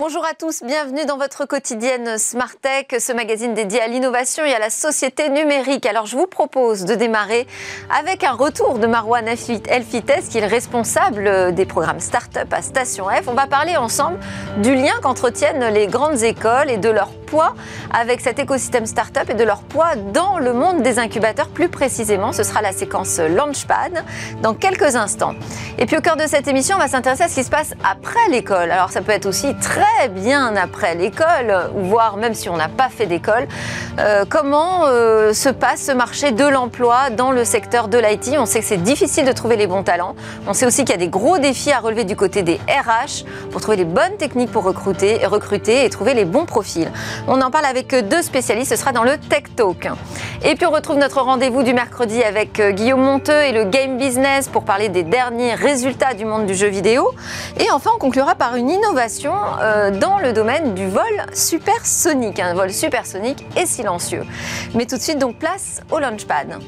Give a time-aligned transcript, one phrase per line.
[0.00, 4.54] Bonjour à tous, bienvenue dans votre quotidienne Smart Tech, ce magazine dédié à l'innovation et
[4.54, 5.84] à la société numérique.
[5.84, 7.46] Alors je vous propose de démarrer
[7.94, 13.08] avec un retour de Marwan Elfites, qui est le responsable des programmes Startup à Station
[13.08, 13.28] F.
[13.28, 14.18] On va parler ensemble
[14.62, 17.10] du lien qu'entretiennent les grandes écoles et de leur
[17.92, 21.48] avec cet écosystème startup et de leur poids dans le monde des incubateurs.
[21.48, 24.04] Plus précisément, ce sera la séquence Launchpad
[24.42, 25.34] dans quelques instants.
[25.78, 27.74] Et puis au cœur de cette émission, on va s'intéresser à ce qui se passe
[27.84, 28.70] après l'école.
[28.70, 32.88] Alors ça peut être aussi très bien après l'école, voire même si on n'a pas
[32.88, 33.46] fait d'école.
[33.98, 38.46] Euh, comment euh, se passe ce marché de l'emploi dans le secteur de l'IT On
[38.46, 40.14] sait que c'est difficile de trouver les bons talents.
[40.46, 43.24] On sait aussi qu'il y a des gros défis à relever du côté des RH
[43.50, 46.90] pour trouver les bonnes techniques pour recruter, recruter et trouver les bons profils.
[47.28, 49.88] On en parle avec deux spécialistes, ce sera dans le Tech Talk.
[50.42, 53.98] Et puis on retrouve notre rendez-vous du mercredi avec euh, Guillaume Monteux et le Game
[53.98, 57.10] Business pour parler des derniers résultats du monde du jeu vidéo.
[57.58, 61.02] Et enfin, on conclura par une innovation euh, dans le domaine du vol
[61.34, 64.24] supersonique, un vol supersonique et silencieux.
[64.74, 66.58] Mais tout de suite, donc place au Launchpad.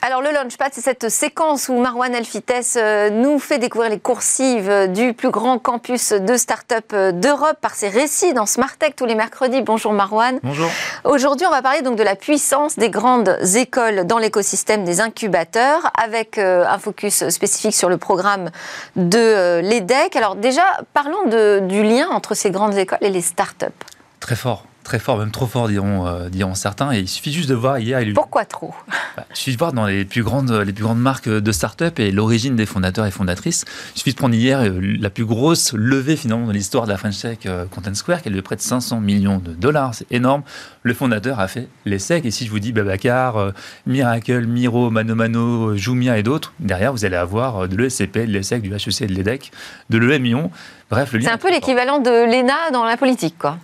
[0.00, 4.92] Alors le Launchpad, c'est cette séquence où Marwan Elfites euh, nous fait découvrir les coursives
[4.92, 9.16] du plus grand campus de start-up euh, d'Europe par ses récits dans Smartech tous les
[9.16, 9.60] mercredis.
[9.62, 10.38] Bonjour Marwan.
[10.44, 10.70] Bonjour.
[11.02, 15.90] Aujourd'hui, on va parler donc de la puissance des grandes écoles dans l'écosystème des incubateurs
[16.00, 18.50] avec euh, un focus spécifique sur le programme
[18.94, 20.14] de l'EDEC.
[20.14, 20.62] Alors déjà,
[20.94, 21.24] parlons
[21.66, 23.74] du lien entre ces grandes écoles et les start-up.
[24.20, 26.92] Très fort très fort, même trop fort, diront, euh, diront certains.
[26.92, 28.00] Et il suffit juste de voir hier.
[28.00, 28.14] Il...
[28.14, 28.74] Pourquoi trop
[29.18, 32.00] bah, Il suffit de voir dans les plus grandes, les plus grandes marques de start-up
[32.00, 33.66] et l'origine des fondateurs et fondatrices.
[33.94, 36.96] Il suffit de prendre hier euh, la plus grosse levée finalement dans l'histoire de la
[36.96, 39.94] French Tech euh, Content Square, qui est de près de 500 millions de dollars.
[39.94, 40.42] C'est énorme.
[40.82, 42.22] Le fondateur a fait l'essai.
[42.24, 43.52] Et si je vous dis Babacar,
[43.86, 48.62] Miracle, Miro, Mano Mano, Jumia et d'autres, derrière vous allez avoir de l'ESCP, de l'ESSEC,
[48.62, 49.52] du HEC, de l'EDEC,
[49.90, 50.50] de l'EMION.
[50.90, 53.58] Bref, le C'est un peu l'équivalent de l'ENA dans la politique, quoi.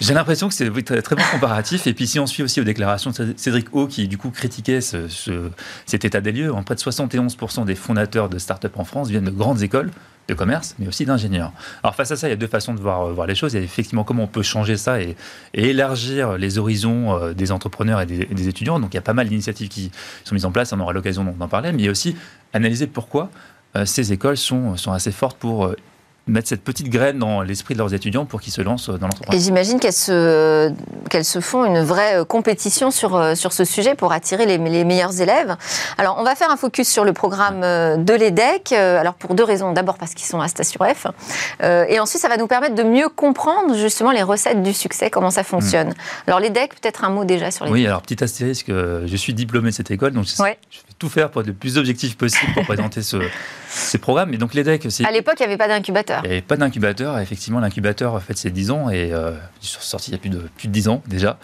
[0.00, 1.86] J'ai l'impression que c'est très, très bon comparatif.
[1.86, 4.80] Et puis si on suit aussi aux déclarations de Cédric O, qui du coup critiquait
[4.80, 5.06] ce,
[5.86, 9.24] cet état des lieux, en près de 71% des fondateurs de start-up en France viennent
[9.24, 9.90] de grandes écoles
[10.28, 11.52] de commerce, mais aussi d'ingénieurs.
[11.82, 13.52] Alors face à ça, il y a deux façons de voir, voir les choses.
[13.52, 15.16] Il y a effectivement comment on peut changer ça et,
[15.52, 18.80] élargir les horizons euh, des entrepreneurs et des, étudiants.
[18.80, 19.90] Donc il y a pas mal d'initiatives qui
[20.24, 22.16] sont mises en place, on aura l'occasion d'en parler, mais il y a aussi
[22.52, 23.30] analyser pourquoi
[23.76, 25.76] euh, ces écoles sont, assez fortes pour euh,
[26.30, 29.40] mettre cette petite graine dans l'esprit de leurs étudiants pour qu'ils se lancent dans l'entreprise.
[29.40, 30.72] Et j'imagine qu'elles se,
[31.08, 34.58] qu'elles se font une vraie euh, compétition sur, euh, sur ce sujet pour attirer les,
[34.58, 35.56] les, meilleurs élèves.
[35.98, 38.72] Alors, on va faire un focus sur le programme euh, de l'EDEC.
[38.72, 39.72] Alors, pour deux raisons.
[39.72, 41.06] D'abord, parce qu'ils sont à Station F.
[41.62, 45.30] et ensuite, ça va nous permettre de mieux comprendre justement les recettes du succès, comment
[45.30, 45.88] ça fonctionne.
[45.88, 46.28] Hmm.
[46.28, 47.70] Alors, l'EDEC, peut-être un mot déjà sur les.
[47.70, 50.56] Oui, alors, petit astérisque, je suis diplômé de cette école, donc je, vais
[50.98, 53.16] tout faire pour être le plus objectif possible pour présenter ce,
[53.68, 54.34] ces programmes.
[54.34, 55.04] Et donc, l'EDEC, c'est.
[55.04, 56.19] À l'époque, il n'y avait pas d'incubateur.
[56.24, 57.18] Il n'y avait pas d'incubateur.
[57.18, 60.48] Effectivement, l'incubateur a fait ses 10 ans et euh, sorti il y a plus de,
[60.56, 61.38] plus de 10 ans déjà.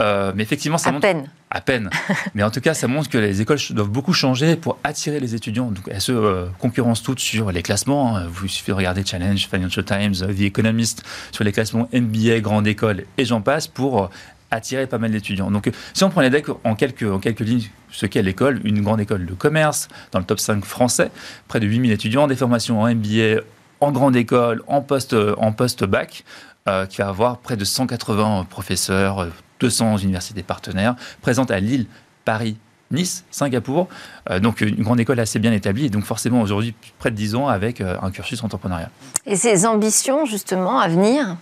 [0.00, 1.28] Euh, mais effectivement, ça à peine.
[1.50, 1.90] À peine.
[2.34, 5.34] mais en tout cas, ça montre que les écoles doivent beaucoup changer pour attirer les
[5.34, 5.70] étudiants.
[5.70, 8.16] Donc, elles se euh, concurrencent toutes sur les classements.
[8.16, 8.26] Hein.
[8.28, 13.04] Vous suffit de regarder Challenge, Financial Times, The Economist, sur les classements MBA, grande école
[13.18, 14.10] et j'en passe pour
[14.52, 15.50] attirer pas mal d'étudiants.
[15.50, 18.82] Donc, si on prend les decks en quelques, en quelques lignes, ce qu'est l'école, une
[18.82, 21.10] grande école de commerce, dans le top 5 français,
[21.48, 23.40] près de 8000 étudiants, des formations en MBA,
[23.82, 26.24] en grande école, en post, en post bac,
[26.68, 29.26] euh, qui va avoir près de 180 professeurs,
[29.58, 31.86] 200 universités partenaires, présentes à Lille,
[32.24, 32.56] Paris,
[32.92, 33.88] Nice, Singapour.
[34.30, 37.34] Euh, donc une grande école assez bien établie, et donc forcément aujourd'hui près de 10
[37.34, 38.90] ans avec euh, un cursus entrepreneurial.
[39.26, 41.36] Et ces ambitions justement à venir?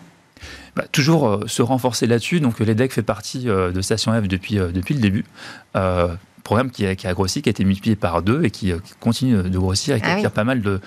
[0.74, 2.40] Bah, toujours se renforcer là-dessus.
[2.40, 5.24] Donc l'EDEC fait partie de Station F depuis, depuis le début
[6.42, 8.78] programme qui a, qui a, grossi, qui a été multiplié par deux et qui, euh,
[8.98, 10.80] continue de grossir et qui ah attire pas mal de,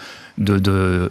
[0.68, 1.09] euh,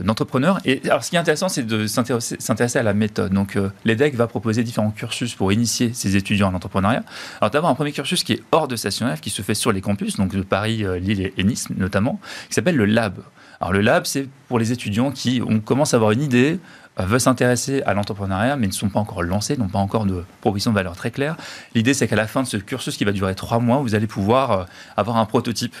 [0.00, 0.58] d'entrepreneurs.
[0.64, 3.32] et alors, ce qui est intéressant, c'est de s'intéresser à la méthode.
[3.32, 7.04] Donc, euh, l'EDEC va proposer différents cursus pour initier ses étudiants à l'entrepreneuriat.
[7.40, 9.72] Alors, d'abord, un premier cursus qui est hors de Station F, qui se fait sur
[9.72, 13.18] les campus, donc de Paris, Lille et Nice notamment, qui s'appelle le Lab.
[13.60, 16.58] Alors, le Lab, c'est pour les étudiants qui on commence à avoir une idée,
[17.04, 20.70] veulent s'intéresser à l'entrepreneuriat, mais ne sont pas encore lancés, n'ont pas encore de proposition
[20.70, 21.36] de valeur très claire.
[21.74, 24.06] L'idée, c'est qu'à la fin de ce cursus qui va durer trois mois, vous allez
[24.06, 24.64] pouvoir euh,
[24.96, 25.74] avoir un prototype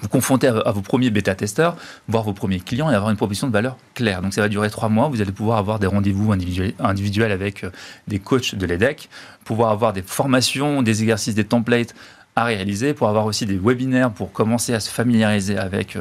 [0.00, 1.76] vous confronter à, vos premiers bêta-testeurs,
[2.08, 4.22] voir vos premiers clients et avoir une proposition de valeur claire.
[4.22, 7.70] Donc ça va durer trois mois, vous allez pouvoir avoir des rendez-vous individuels, avec euh,
[8.08, 9.10] des coachs de l'EDEC,
[9.44, 11.94] pouvoir avoir des formations, des exercices, des templates
[12.34, 15.98] à réaliser, pour avoir aussi des webinaires pour commencer à se familiariser avec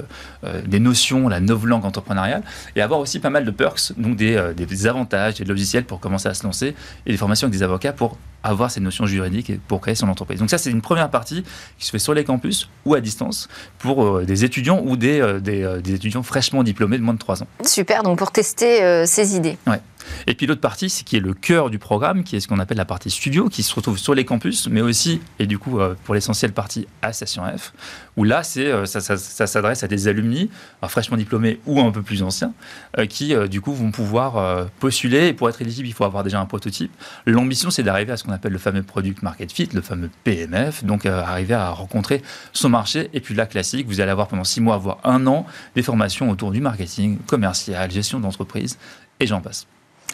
[0.66, 2.42] des notions, la novlangue entrepreneuriale,
[2.76, 6.30] et avoir aussi pas mal de perks, donc des, des avantages, des logiciels pour commencer
[6.30, 6.74] à se lancer,
[7.06, 10.40] et des formations avec des avocats pour avoir ces notions juridiques pour créer son entreprise.
[10.40, 11.44] Donc ça, c'est une première partie
[11.78, 15.82] qui se fait sur les campus ou à distance pour des étudiants ou des, des,
[15.82, 17.48] des, étudiants fraîchement diplômés de moins de 3 ans.
[17.66, 19.58] Super, donc pour tester ces idées.
[19.68, 19.82] Ouais.
[20.28, 22.60] Et puis l'autre partie, c'est qui est le cœur du programme, qui est ce qu'on
[22.60, 25.80] appelle la partie studio, qui se retrouve sur les campus, mais aussi, et du coup,
[25.80, 27.74] euh, pour l'essentiel, partie à Station F,
[28.18, 29.18] où là, euh, ça,
[29.48, 30.50] s'adresse à des alumni,
[30.88, 32.54] fraîchement diplômés ou un peu plus anciens,
[32.98, 35.28] euh, qui, du coup, vont pouvoir postuler.
[35.28, 36.92] Et pour être éligible, il faut avoir déjà un prototype.
[37.26, 40.84] L'ambition, c'est d'arriver à ce qu'on appelle le fameux Product Market Fit, le fameux PMF,
[40.84, 42.22] donc arriver à rencontrer
[42.54, 43.10] son marché.
[43.14, 46.30] Et puis là, classique, vous allez avoir pendant six mois, voire un an, des formations
[46.30, 48.78] autour du marketing commercial, gestion d'entreprise,
[49.20, 49.68] et j'en passe.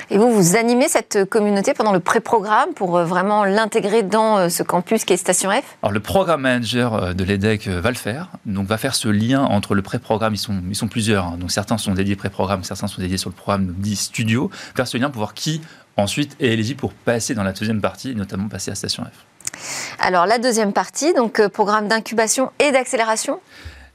[0.10, 4.50] Et vous, vous animez cette communauté pendant le pré-programme pour euh, vraiment l'intégrer dans euh,
[4.50, 5.64] ce campus qui est Station F?
[5.82, 8.30] Alors, le programme manager euh, de l'EDEC va le faire.
[8.46, 11.26] Donc, va faire ce lien entre le pré-programme, ils sont, ils sont plusieurs.
[11.26, 11.38] Hein.
[11.40, 14.50] Donc, certains sont dédiés pré-programme, certains sont dédiés sur le programme dit studio.
[14.76, 15.62] Faire ce lien pour voir qui,
[15.98, 19.26] ensuite, est éligible pour passer dans la deuxième partie, notamment passer à Station F.
[20.00, 23.40] Alors, la deuxième partie, donc programme d'incubation et d'accélération?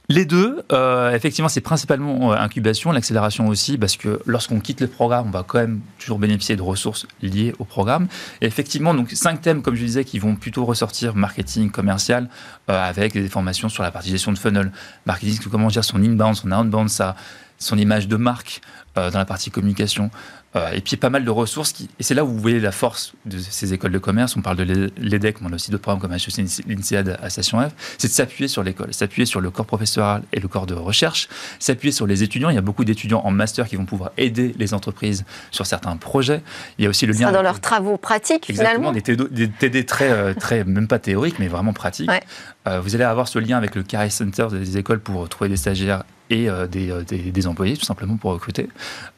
[0.09, 4.87] Les deux, euh, effectivement, c'est principalement euh, incubation, l'accélération aussi, parce que lorsqu'on quitte le
[4.87, 8.07] programme, on va quand même toujours bénéficier de ressources liées au programme.
[8.41, 12.27] Effectivement, donc cinq thèmes, comme je disais, qui vont plutôt ressortir marketing commercial,
[12.69, 14.73] euh, avec des formations sur la partie gestion de funnel,
[15.05, 17.15] marketing, comment dire son inbound, son outbound, sa,
[17.57, 18.61] son image de marque
[18.95, 20.11] dans la partie communication,
[20.55, 21.71] euh, et puis pas mal de ressources.
[21.71, 24.35] Qui, et c'est là où vous voyez la force de ces écoles de commerce.
[24.37, 27.61] On parle de l'EDEC, mais on a aussi d'autres programmes comme HEC, l'INSEAD à Station
[27.61, 27.71] F.
[27.97, 31.27] C'est de s'appuyer sur l'école, s'appuyer sur le corps professoral et le corps de recherche,
[31.59, 32.49] s'appuyer sur les étudiants.
[32.49, 35.95] Il y a beaucoup d'étudiants en master qui vont pouvoir aider les entreprises sur certains
[35.97, 36.41] projets.
[36.77, 37.31] Il y a aussi le lien.
[37.31, 39.27] dans leurs travaux pratiques, Exactement, finalement.
[39.31, 42.09] Des TD, très, euh, très, même pas théoriques, mais vraiment pratiques.
[42.67, 45.57] Euh, vous allez avoir ce lien avec le Career Center des écoles pour trouver des
[45.57, 48.67] stagiaires et euh, euh, des, employés, tout simplement pour recruter.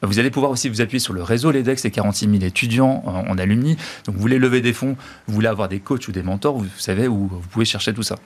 [0.02, 3.38] Vous allez pouvoir aussi vous appuyer sur le réseau LEDEX, les 46 000 étudiants en,
[3.38, 3.76] alumni.
[4.04, 4.96] Donc, vous voulez lever des fonds,
[5.26, 8.02] vous voulez avoir des coachs ou des mentors, vous, savez où vous pouvez chercher tout
[8.02, 8.16] ça.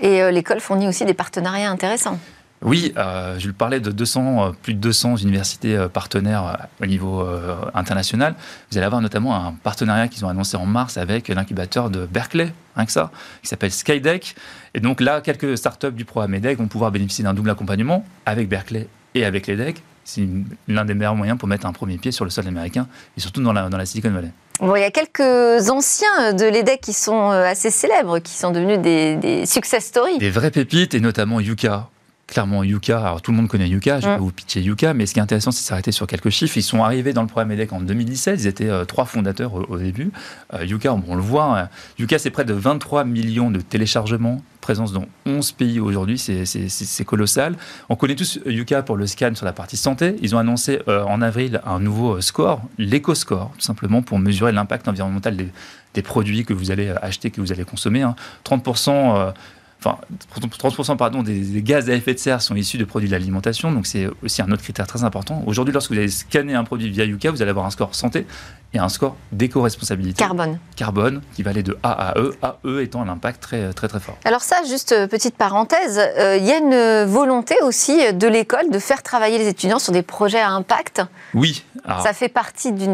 [0.00, 2.18] Et euh, l'école fournit aussi des partenariats intéressants.
[2.64, 7.26] Oui, je parlais de 200, plus de 200 universités partenaires au niveau
[7.74, 8.34] international.
[8.70, 12.52] Vous allez avoir notamment un partenariat qu'ils ont annoncé en mars avec l'incubateur de Berkeley,
[12.74, 13.10] rien que ça,
[13.42, 14.34] qui s'appelle Skydeck.
[14.72, 18.48] Et donc là, quelques startups du programme EDEC vont pouvoir bénéficier d'un double accompagnement avec
[18.48, 19.82] Berkeley et avec l'EDEC.
[20.04, 20.26] C'est
[20.68, 22.86] l'un des meilleurs moyens pour mettre un premier pied sur le sol américain
[23.16, 24.30] et surtout dans la, dans la Silicon Valley.
[24.60, 28.52] Bon, il y a quelques anciens de l'EDEC qui sont euh, assez célèbres, qui sont
[28.52, 30.18] devenus des, des success stories.
[30.18, 31.88] Des vraies pépites, et notamment Yuka,
[32.34, 35.12] clairement Yuka, alors tout le monde connaît Yuka, je vais vous pitcher Yuka, mais ce
[35.14, 36.56] qui est intéressant, c'est de s'arrêter sur quelques chiffres.
[36.56, 39.78] Ils sont arrivés dans le programme EDEC en 2017, ils étaient euh, trois fondateurs au,
[39.78, 40.10] début.
[40.52, 41.68] Euh, Yuka, on, le voit, hein.
[42.00, 47.54] Yuka, c'est près de 23 millions de téléchargements, présence dans 11 pays aujourd'hui, c'est colossal.
[47.88, 50.16] On connaît tous Yuka pour le scan sur la partie santé.
[50.20, 54.88] Ils ont annoncé euh, en avril un nouveau score, l'éco-score, tout simplement pour mesurer l'impact
[54.88, 58.04] environnemental des, produits que vous allez acheter, que vous allez consommer.
[58.44, 59.34] 30% hein
[59.78, 59.98] enfin,
[60.40, 63.86] 30% pardon, des, gaz à effet de serre sont issus de produits de l'alimentation, donc
[63.86, 65.42] c'est aussi un autre critère très important.
[65.46, 68.26] Aujourd'hui, lorsque vous allez scanner un produit via Yuka, vous allez avoir un score santé
[68.74, 70.18] et un score d'éco-responsabilité.
[70.18, 70.58] Carbone.
[70.76, 73.88] Carbone, qui va aller de A à E, A, E étant un impact très, très,
[73.88, 74.16] très fort.
[74.24, 78.70] Alors ça, juste euh, petite parenthèse, euh, il y a une volonté aussi de l'école
[78.70, 81.02] de faire travailler les étudiants sur des projets à impact.
[81.34, 81.64] Oui.
[82.02, 82.88] ça fait partie du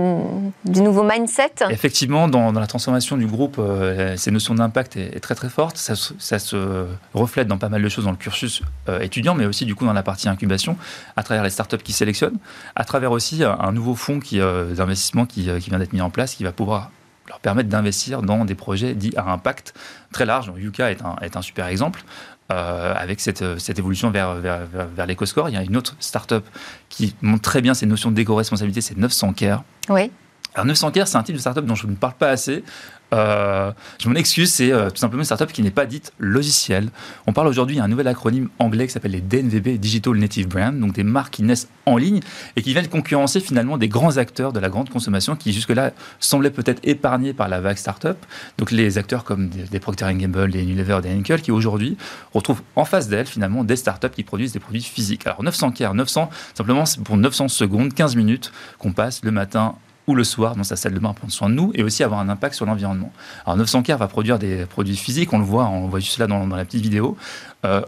[0.82, 1.52] nouveau mindset.
[1.70, 5.76] Effectivement, dans, la transformation du groupe, euh, ces notions d'impact est, très très forte.
[5.76, 9.46] Ça, ça se reflète dans pas mal de choses dans le cursus euh, étudiant, mais
[9.46, 10.76] aussi du coup dans la partie incubation,
[11.16, 12.38] à travers les startups qui sélectionnent,
[12.76, 16.34] à travers aussi euh, un nouveau fonds euh, d'investissement qui, vient d'être mis en place,
[16.34, 16.90] qui va pouvoir
[17.28, 19.74] leur permettre d'investir dans des projets dits à impact
[20.12, 20.52] très large.
[20.56, 22.02] Yuka est un, est un super exemple.
[22.48, 25.48] avec cette, cette évolution vers, vers, vers, l'éco-score.
[25.48, 26.44] Il y a une autre startup
[26.88, 29.62] qui montre très bien ces notions d'éco-responsabilité, c'est 900 Care.
[29.88, 30.10] Oui.
[30.54, 32.64] Alors 900 Care, c'est un type de startup dont je ne parle pas assez.
[33.12, 36.90] Euh, je m'en excuse, c'est euh, tout simplement une startup qui n'est pas dite logicielle.
[37.26, 40.14] On parle aujourd'hui, il y a un nouvel acronyme anglais qui s'appelle les DNVB, Digital
[40.14, 42.20] Native Brand, donc des marques qui naissent en ligne
[42.56, 46.50] et qui viennent concurrencer finalement des grands acteurs de la grande consommation qui jusque-là semblaient
[46.50, 48.16] peut-être épargnés par la vague startup.
[48.58, 51.96] Donc les acteurs comme des, Procter Gamble, des Unilever, des Henkel, qui aujourd'hui
[52.32, 55.26] retrouvent en face d'elles finalement des startups qui produisent des produits physiques.
[55.26, 59.74] Alors 900 k 900, simplement pour 900 secondes, 15 minutes qu'on passe le matin
[60.06, 62.20] ou le soir dans sa salle de bain prendre soin de nous et aussi avoir
[62.20, 63.12] un impact sur l'environnement.
[63.46, 66.26] Alors 900 Care va produire des produits physiques, on le voit, on voit juste là
[66.26, 67.16] dans, la petite vidéo.
[67.64, 67.82] Euh,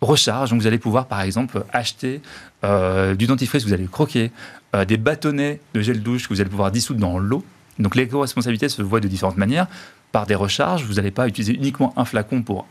[0.00, 2.20] recharge, donc vous allez pouvoir par exemple acheter
[2.64, 4.30] euh, du dentifrice que vous allez croquer,
[4.74, 7.44] euh, des bâtonnets de gel douche que vous allez pouvoir dissoudre dans l'eau.
[7.78, 9.66] Donc l'éco-responsabilité se voit de différentes manières.
[10.12, 10.84] par des recharges.
[10.84, 12.66] Vous n'allez pas utiliser uniquement un flacon pour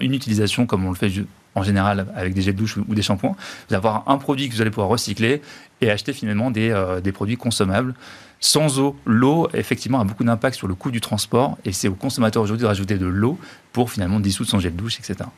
[0.00, 1.12] une utilisation comme on le fait
[1.54, 3.32] en général avec des jets de douche ou, des shampoings.
[3.32, 5.42] Vous allez avoir un produit que vous allez pouvoir recycler
[5.82, 7.94] et acheter finalement des produits consommables.
[8.40, 11.94] Sans eau, l'eau, effectivement, a beaucoup d'impact sur le coût du transport et c'est au
[11.94, 13.38] consommateur aujourd'hui de rajouter de l'eau
[13.72, 15.28] pour finalement dissoudre son de douche, etc.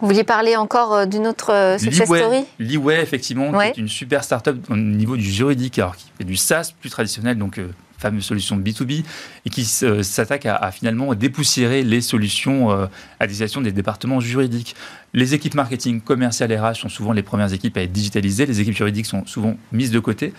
[0.00, 2.44] Vous vouliez parler encore euh, d'une autre euh, success story?
[2.58, 6.36] Leeway, effectivement, qui est une super start-up au niveau du juridique, alors qui fait du
[6.36, 7.60] SaaS plus traditionnel, donc
[7.98, 9.04] fameuse solution B2B,
[9.44, 12.86] et qui s'attaque à, finalement dépoussiérer les solutions euh,
[13.20, 14.74] à destination des départements juridiques.
[15.14, 18.60] Les équipes marketing, commerciales et RH sont souvent les premières équipes à être digitalisées, les
[18.60, 20.34] équipes juridiques sont souvent mises de côté.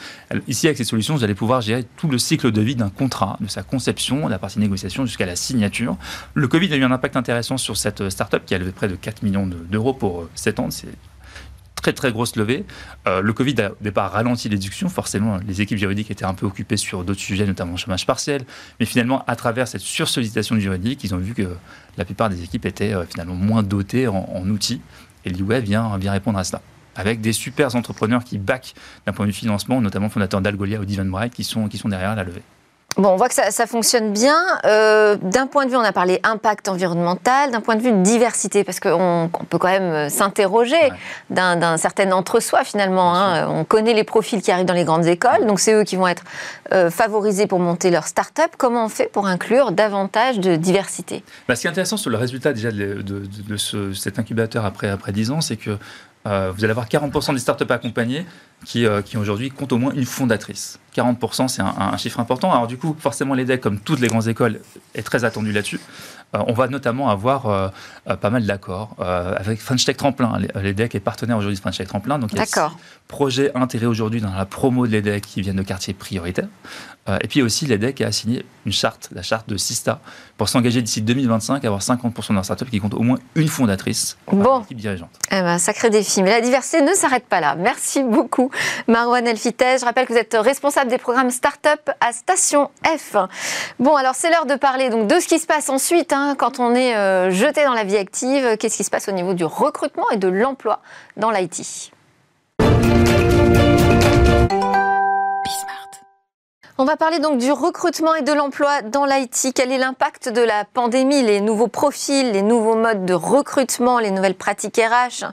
[0.48, 3.38] ici, avec ces solutions, vous allez pouvoir gérer tout le cycle de vie d'un contrat,
[3.42, 5.98] de sa conception, de la partie négociation jusqu'à la signature.
[6.36, 8.96] Le Covid a eu un impact intéressant sur cette start-up qui a levé près de
[8.96, 10.72] 4 millions d'euros pour 7 euh, ans.
[10.72, 10.88] C'est
[11.82, 12.66] très très grosse levée.
[13.08, 14.90] Euh, le Covid a au départ ralenti discussions.
[14.90, 18.44] Forcément, les équipes juridiques étaient un peu occupées sur d'autres sujets, notamment chômage partiel.
[18.80, 21.56] Mais finalement, à travers cette sursollicitation juridique, ils ont vu que
[21.98, 24.82] la plupart des équipes étaient euh, finalement moins dotées en, outils.
[25.26, 26.62] Et l'IWeb vient, répondre à cela
[26.96, 28.74] avec des super entrepreneurs qui back
[29.06, 30.86] d'un point de vue financement, notamment fondateur d'Algolia ou
[31.30, 32.42] qui sont, qui sont derrière la levée.
[32.98, 34.36] Bon, on voit que ça, fonctionne bien.
[34.66, 38.64] Euh, d'un point de vue, on a parlé impact environnemental, d'un point de vue diversité,
[38.64, 40.92] parce qu'on peut quand même euh, s'interroger
[41.30, 43.16] d'un certain entre-soi finalement.
[43.16, 43.48] Hein.
[43.48, 46.08] On connaît les profils qui arrivent dans les grandes écoles, donc c'est eux qui vont
[46.08, 46.24] être
[46.74, 48.52] euh, favorisés pour monter leur start-up.
[48.58, 51.24] Comment on fait pour inclure davantage de diversité?
[51.48, 53.24] Bah, Ce qui est intéressant sur le résultat déjà de,
[53.94, 55.78] cet incubateur après, après 10 ans, c'est que
[56.30, 58.26] vous allez avoir 40% des startups accompagnées
[58.66, 60.80] qui, qui aujourd'hui comptent au moins une fondatrice.
[60.96, 62.52] 40%, c'est un, chiffre important.
[62.52, 64.60] Alors du coup, forcément, l'EDEC, comme toutes les grandes écoles,
[64.96, 65.80] est très attendu là-dessus.
[66.36, 67.70] Euh, on va notamment avoir euh,
[68.08, 70.40] euh, pas mal d'accords avec French Tech Tremplin.
[70.56, 72.20] L'EDEC est partenaire aujourd'hui de French Tech Tremplin.
[72.20, 72.72] Donc il y a
[73.08, 76.48] projets intégrés aujourd'hui dans la promo de l'EDEC qui viennent de quartiers prioritaires.
[77.22, 80.00] et puis aussi, l'EDEC a signé une charte, la charte de Sista,
[80.38, 83.48] pour s'engager d'ici 2025 à avoir 50% de leurs startups qui comptent au moins une
[83.48, 84.62] fondatrice bon.
[84.62, 85.10] équipe dirigeante.
[85.32, 86.22] Eh ben, sacré défi.
[86.22, 87.56] Mais la diversité ne s'arrête pas là.
[87.56, 88.52] Merci beaucoup,
[88.88, 89.80] Marwan Elfitej.
[89.80, 93.16] Je rappelle que vous êtes responsable des programmes Startup à Station F.
[93.80, 96.60] Bon, alors c'est l'heure de parler donc de ce qui se passe ensuite hein, quand
[96.60, 98.58] on est euh, jeté dans la vie active.
[98.58, 100.80] Qu'est-ce qui se passe au niveau du recrutement et de l'emploi
[101.18, 101.92] dans l'IT
[106.82, 109.52] On va parler donc du recrutement et de l'emploi dans l'IT.
[109.54, 114.12] Quel est l'impact de la pandémie, les nouveaux profils, les nouveaux modes de recrutement, les
[114.12, 115.26] nouvelles pratiques RH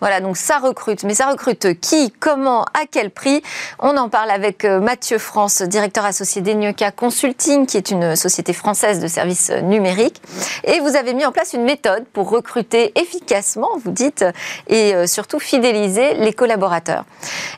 [0.00, 1.04] Voilà, donc ça recrute.
[1.04, 3.42] Mais ça recrute qui, comment, à quel prix?
[3.78, 8.52] On en parle avec euh, Mathieu France, directeur associé d'Enyoka Consulting, qui est une société
[8.52, 10.20] française de services numériques.
[10.64, 14.26] Et vous avez mis en place une méthode pour recruter efficacement, vous dites,
[14.68, 17.06] et euh, surtout fidéliser les collaborateurs.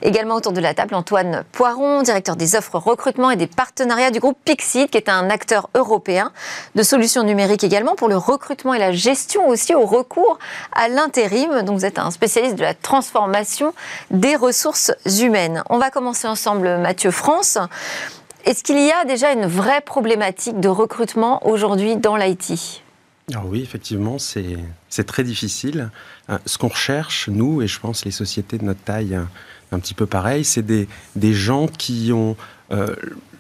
[0.01, 4.21] Également autour de la table, Antoine Poiron, directeur des offres recrutement et des partenariats du
[4.21, 6.33] groupe Pixit, qui est un acteur européen
[6.75, 10.39] de solutions numériques également pour le recrutement et la gestion aussi au recours
[10.73, 11.62] à l'intérim.
[11.62, 13.75] Donc vous êtes un spécialiste de la transformation
[14.11, 15.62] des ressources humaines.
[15.71, 17.59] On va commencer ensemble, Mathieu France.
[18.45, 22.83] Est-ce qu'il y a déjà une vraie problématique de recrutement aujourd'hui dans l'IT
[23.31, 25.91] alors oui, effectivement, c'est très difficile.
[26.29, 29.17] Euh, ce qu'on recherche, nous, et je pense les sociétés de notre taille
[29.73, 32.35] un petit peu pareil, c'est des, des gens qui ont euh,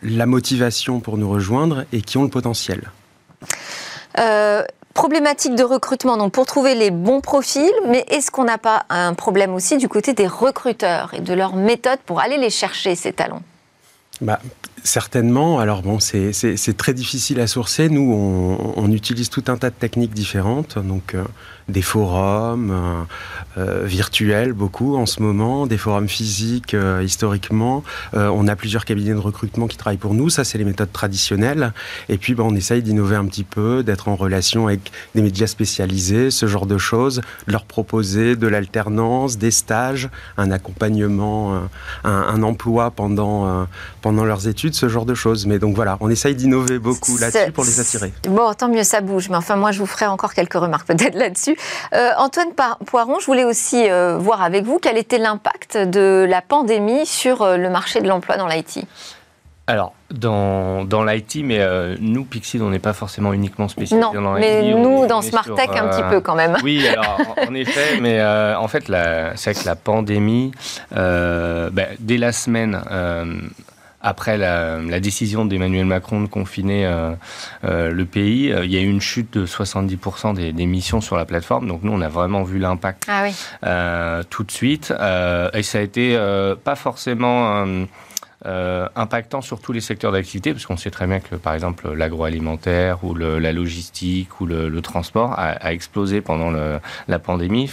[0.02, 2.90] la motivation pour nous rejoindre et qui ont le potentiel.
[4.18, 4.62] Euh,
[4.94, 9.14] problématique de recrutement, donc pour trouver les bons profils, mais est-ce qu'on n'a pas un
[9.14, 13.12] problème aussi du côté des recruteurs et de leur méthode pour aller les chercher, ces
[13.12, 13.42] talents?
[14.20, 14.38] Bah,
[14.84, 15.60] Certainement.
[15.60, 17.88] Alors bon, c'est très difficile à sourcer.
[17.88, 18.12] Nous,
[18.76, 20.76] on, utilise tout un tas de techniques différentes.
[20.76, 21.22] Donc, euh,
[21.72, 23.02] des forums euh,
[23.58, 27.82] euh, virtuels, beaucoup en ce moment, des forums physiques euh, historiquement.
[28.12, 31.72] on a plusieurs cabinets de recrutement qui travaillent pour nous, ça c'est les méthodes traditionnelles.
[32.08, 35.46] Et puis ben, on essaye d'innover un petit peu, d'être en relation avec des médias
[35.46, 41.54] spécialisés, ce genre de choses, leur proposer de l'alternance, des stages, un accompagnement,
[42.04, 43.66] un, un emploi pendant,
[44.02, 45.46] pendant leurs études, ce genre de choses.
[45.46, 48.12] Mais donc voilà, on essaye d'innover beaucoup là-dessus pour les attirer.
[48.28, 49.28] Bon, tant mieux, ça bouge.
[49.30, 51.56] Mais enfin, moi, je vous ferai encore quelques remarques peut-être là-dessus.
[51.94, 52.48] Euh, Antoine
[52.86, 57.42] Poiron, je voulais aussi euh, voir avec vous quel était l'impact de la pandémie sur
[57.42, 58.84] euh, le marché de l'emploi dans l'IT.
[59.66, 61.64] Alors, dans, dans l'IT, mais
[62.00, 64.44] nous, Pixid, on n'est pas forcément uniquement spécialisé dans l'IT.
[64.44, 66.56] mais nous, dans Smart Tech, un petit peu quand même.
[66.64, 68.84] Oui, alors, en, effet, mais en fait,
[69.36, 70.50] c'est vrai que la pandémie,
[70.90, 72.82] ben, dès la semaine
[74.02, 77.12] après la, décision d'Emmanuel Macron de confiner euh,
[77.64, 81.00] euh, le pays, euh, il y a eu une chute de 70% des, des, missions
[81.00, 81.68] sur la plateforme.
[81.68, 84.90] Donc nous, on a vraiment vu l'impact ah tout de suite.
[84.90, 86.18] et ça a été
[86.64, 87.64] pas forcément
[88.44, 91.92] euh, impactant sur tous les secteurs d'activité, parce qu'on sait très bien que, par exemple,
[91.92, 97.70] l'agroalimentaire ou la logistique ou le, transport a, explosé pendant la pandémie,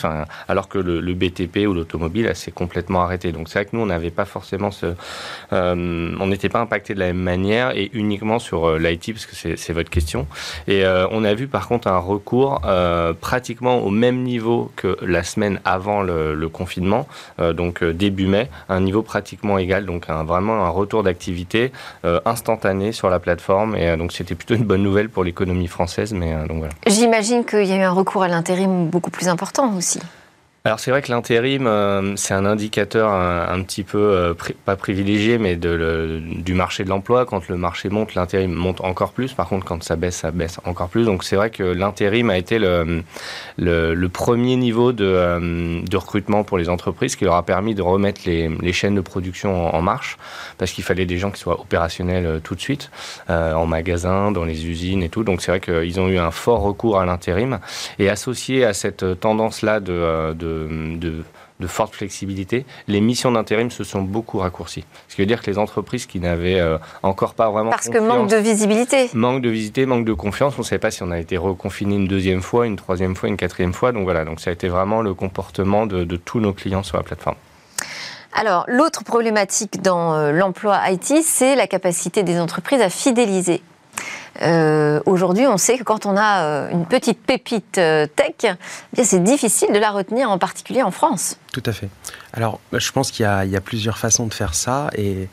[0.48, 3.32] alors que le, BTP ou l'automobile s'est complètement arrêté.
[3.32, 4.94] Donc c'est vrai que nous, on n'avait pas forcément ce...
[5.54, 9.26] Euh, on n'était pas impacté de la même manière et uniquement sur euh, l'IT, parce
[9.26, 10.28] que c'est votre question.
[10.68, 12.62] Et on a vu par contre un recours
[13.22, 17.08] pratiquement au même niveau que la semaine avant le, confinement,
[17.40, 21.72] donc début mai, un niveau pratiquement égal, donc un, vraiment un retour d'activité
[22.06, 23.76] euh, instantané sur la plateforme.
[23.76, 26.14] Et euh, donc, c'était plutôt une bonne nouvelle pour l'économie française.
[26.14, 26.74] Mais euh, donc voilà.
[26.88, 30.00] J'imagine qu'il y a eu un recours à l'intérim beaucoup plus important aussi.
[30.66, 34.34] Alors c'est vrai que l'intérim, euh, c'est un indicateur un, petit peu, euh,
[34.66, 37.26] pas privilégié, mais du marché de l'emploi.
[37.26, 39.32] Quand le marché monte, l'intérim monte encore plus.
[39.32, 41.06] Par contre, quand ça baisse, ça baisse encore plus.
[41.06, 46.58] Donc c'est vrai que l'intérim a été le, premier niveau de, euh, de, recrutement pour
[46.58, 50.18] les entreprises, qui leur a permis de remettre les, chaînes de production en, marche,
[50.58, 52.92] parce qu'il fallait des gens qui soient opérationnels tout de suite,
[53.30, 55.24] en magasin, dans les usines et tout.
[55.24, 57.60] Donc c'est vrai qu'ils ont eu un fort recours à l'intérim.
[57.98, 64.40] Et associé à cette tendance-là de de, forte flexibilité, les missions d'intérim se sont beaucoup
[64.40, 64.86] raccourcies.
[65.08, 67.98] Ce qui veut dire que les entreprises qui n'avaient euh, encore pas vraiment Parce que
[67.98, 69.10] manque de visibilité.
[69.14, 70.56] Manque de visibilité, manque de confiance.
[70.58, 73.30] On ne savait pas si on a été reconfiné une deuxième fois, une troisième fois,
[73.30, 73.92] une quatrième fois.
[73.92, 77.04] Donc voilà, donc ça a été vraiment le comportement de, tous nos clients sur la
[77.04, 77.36] plateforme.
[78.34, 83.62] Alors, l'autre problématique dans euh, l'emploi IT, c'est la capacité des entreprises à fidéliser
[84.42, 88.56] euh, aujourd'hui, on sait que quand on a euh, une petite pépite euh, tech,
[88.98, 91.38] eh c'est difficile de la retenir, en particulier en France.
[91.52, 91.90] Tout à fait.
[92.34, 94.92] Alors, je pense qu'il y, a plusieurs façons de faire ça.
[94.96, 95.28] Et,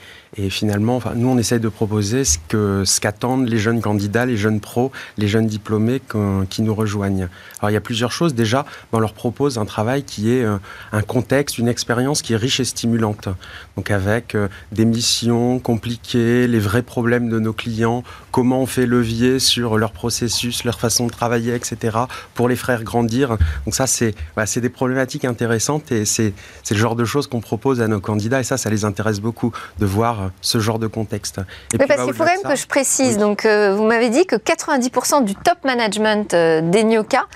[0.51, 4.93] finalement, enfin, nous, on essaye de proposer ce qu'attendent les jeunes candidats, les jeunes pros,
[5.19, 6.01] les jeunes diplômés
[6.49, 7.29] qui nous rejoignent.
[7.59, 8.35] Alors, il y a plusieurs choses.
[8.35, 10.57] Déjà, on leur propose un travail qui est euh,
[10.93, 13.29] un contexte, une expérience qui est riche et stimulante.
[13.77, 18.87] Donc, avec euh, des missions compliquées, les vrais problèmes de nos clients, comment on fait
[18.87, 21.97] levier sur leur processus, leur façon de travailler, etc.,
[22.35, 23.37] pour les faire grandir.
[23.65, 24.15] Donc, ça, c'est
[24.61, 26.33] des problématiques intéressantes c'est
[26.71, 29.53] le genre de choses qu'on propose à nos candidats et ça, ça les intéresse beaucoup
[29.79, 31.41] de voir euh, ce genre de contexte.
[31.73, 33.19] Et parce qu'il faut quand même que je précise.
[33.19, 37.27] Donc, euh, vous m'avez dit que 90% du top management euh, d'Enioka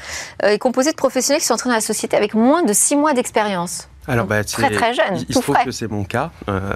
[0.42, 3.12] est composé de professionnels qui sont entrés dans la société avec moins de 6 mois
[3.12, 3.89] d'expérience.
[4.11, 5.25] Alors, bah, très très jeune.
[5.29, 6.73] Il, se trouve que c'est mon cas, euh,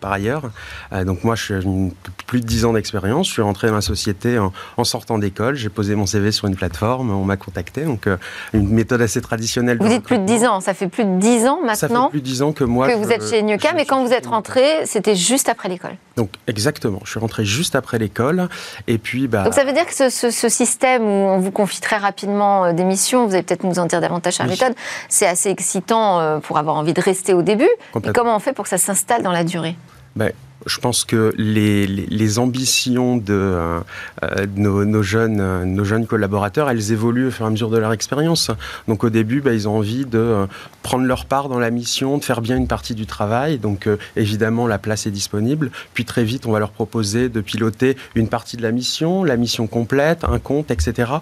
[0.00, 0.50] par ailleurs.
[0.92, 1.92] Euh, donc moi, je suis
[2.28, 3.26] plus de 10 ans d'expérience.
[3.26, 5.56] Je suis rentré dans la société en, sortant d'école.
[5.56, 7.10] J'ai posé mon CV sur une plateforme.
[7.10, 7.82] On m'a contacté.
[7.82, 8.16] Donc euh,
[8.52, 9.78] une méthode assez traditionnelle.
[9.80, 10.60] Vous dites plus de 10 ans.
[10.60, 11.74] Ça fait plus de 10 ans maintenant.
[11.74, 12.88] Ça fait plus de 10 ans que moi.
[12.88, 15.96] Que vous êtes chez Nuka, mais quand vous êtes rentré, c'était juste après l'école.
[16.16, 17.00] Donc exactement.
[17.04, 18.48] Je suis rentré juste après l'école.
[18.86, 19.42] Et puis, bah.
[19.42, 22.84] Donc ça veut dire que ce, ce, système où on vous confie très rapidement des
[22.84, 24.74] missions, vous allez peut-être nous en dire davantage sur la méthode,
[25.08, 27.68] c'est assez excitant pour avoir envie de rester au début.
[28.04, 29.76] Et comment on fait pour que ça s'installe dans la durée
[30.16, 30.32] ben,
[30.66, 33.80] je pense que les, les, ambitions de,
[34.22, 37.92] euh, nos, jeunes, nos jeunes collaborateurs, elles évoluent au fur et à mesure de leur
[37.92, 38.50] expérience.
[38.88, 40.46] Donc au début, ben, ils ont envie de euh,
[40.82, 43.58] prendre leur part dans la mission, de faire bien une partie du travail.
[43.58, 45.70] Donc euh, évidemment, la place est disponible.
[45.94, 49.36] Puis très vite, on va leur proposer de piloter une partie de la mission, la
[49.36, 51.12] mission complète, un compte, etc.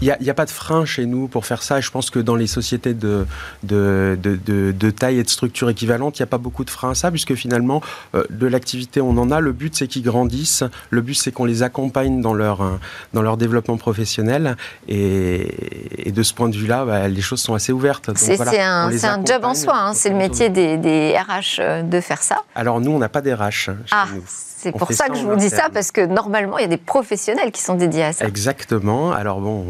[0.00, 1.80] Il n'y a, pas de frein chez nous pour faire ça.
[1.80, 3.26] je pense que dans les sociétés de,
[3.64, 6.94] de, de, taille et de structure équivalente, il n'y a pas beaucoup de freins à
[6.94, 7.82] ça, puisque finalement,
[8.14, 9.40] euh, de l'activité, on en a.
[9.40, 10.62] Le but, c'est qu'ils grandissent.
[10.90, 12.78] Le but, c'est qu'on les accompagne dans leur, euh,
[13.12, 14.56] dans leur développement professionnel.
[14.86, 18.10] Et, de ce point de vue-là, bah, les choses sont assez ouvertes.
[18.16, 19.76] C'est un, un, job en soi.
[19.76, 19.94] Hein.
[19.94, 22.36] C'est le métier des, des, RH euh, de faire ça.
[22.54, 24.06] Alors, nous, on n'a pas des RH chez ah.
[24.14, 24.22] nous.
[24.58, 26.76] C'est pour ça, que je vous dis ça, parce que normalement, il y a des
[26.76, 28.26] professionnels qui sont dédiés à ça.
[28.26, 29.12] Exactement.
[29.12, 29.64] Alors bon,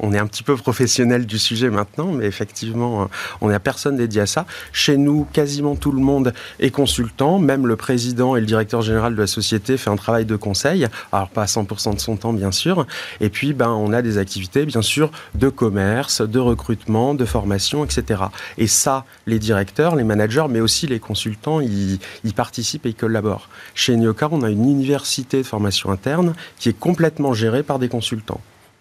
[0.00, 3.10] on, est un petit peu professionnel du sujet maintenant, mais effectivement,
[3.42, 4.46] on n'a personne dédié à ça.
[4.72, 9.14] Chez nous, quasiment tout le monde est consultant, même le président et le directeur général
[9.14, 12.32] de la société fait un travail de conseil, alors pas à 100% de son temps,
[12.32, 12.86] bien sûr.
[13.20, 17.84] Et puis, ben, on a des activités, bien sûr, de commerce, de recrutement, de formation,
[17.84, 18.22] etc.
[18.56, 21.98] Et ça, les directeurs, les managers, mais aussi les consultants, ils,
[22.34, 23.48] participent et ils collaborent.
[23.74, 23.96] Chez
[24.32, 28.40] On a une université de formation interne qui est complètement gérée par des consultants.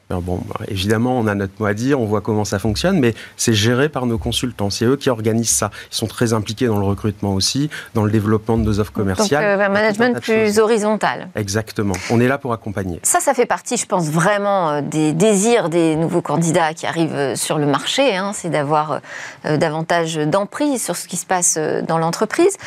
[0.10, 3.14] bon, bah, évidemment, on a notre mot à dire, on voit comment ça fonctionne, mais
[3.38, 4.70] c'est géré par nos consultants.
[4.70, 5.70] C'est eux qui organisent ça.
[5.92, 9.58] Ils sont très impliqués dans le recrutement aussi, dans le développement de nos offres commerciales.
[9.58, 11.30] Donc, euh, un management plus horizontal.
[11.36, 11.96] Exactement.
[12.10, 13.00] On est là pour accompagner.
[13.04, 17.14] Ça, ça fait partie, je pense, vraiment euh, des désirs des nouveaux candidats qui arrivent
[17.14, 18.16] euh, sur le marché.
[18.16, 18.32] Hein.
[18.34, 19.02] c'est d'avoir
[19.44, 21.58] davantage d'emprise sur ce qui se passe
[21.88, 22.58] dans l'entreprise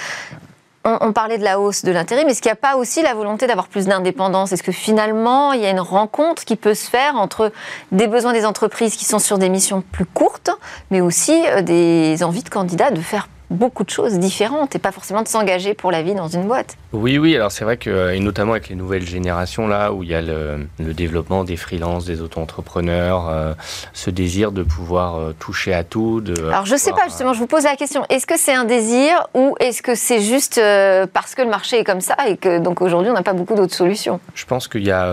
[0.85, 3.15] on, parlait de la hausse de l'intérim, mais est-ce qu'il n'y a pas aussi la
[3.15, 4.53] volonté d'avoir plus d'indépendance?
[4.53, 7.53] Est-ce que finalement, il y a une rencontre qui peut se faire entre
[7.93, 10.51] des besoins des entreprises qui sont sur des missions plus courtes,
[10.91, 14.93] mais aussi euh, des envies de candidats de faire beaucoup de choses différentes et pas
[14.93, 16.77] forcément de s'engager pour la vie dans une boîte.
[16.93, 20.09] Oui, oui, alors c'est vrai que, et notamment avec les nouvelles générations là, où il
[20.09, 23.55] y a le, développement des freelances, des auto-entrepreneurs, euh,
[23.93, 26.21] ce désir de pouvoir euh, toucher à tout.
[26.21, 28.55] De alors je ne sais pas, justement, je vous pose la question, est-ce que c'est
[28.55, 32.17] un désir ou est-ce que c'est juste euh, parce que le marché est comme ça
[32.29, 34.21] et que donc aujourd'hui on n'a pas beaucoup d'autres solutions?
[34.35, 35.09] Je pense qu'il y a,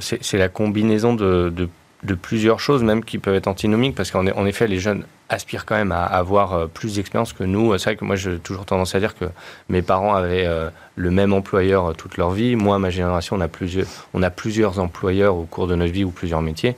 [0.00, 1.68] c'est la combinaison de, de
[2.02, 5.64] de plusieurs choses, même qui peuvent être antinomiques, parce qu'en en effet, les jeunes aspirent
[5.64, 7.76] quand même à avoir euh, plus d'expérience que nous.
[7.78, 9.24] C'est vrai que moi, j'ai toujours tendance à dire que
[9.68, 12.56] mes parents avaient euh, le même employeur euh, toute leur vie.
[12.56, 16.04] Moi, ma génération, on a plusieurs, on a plusieurs employeurs au cours de notre vie
[16.04, 16.76] ou plusieurs métiers.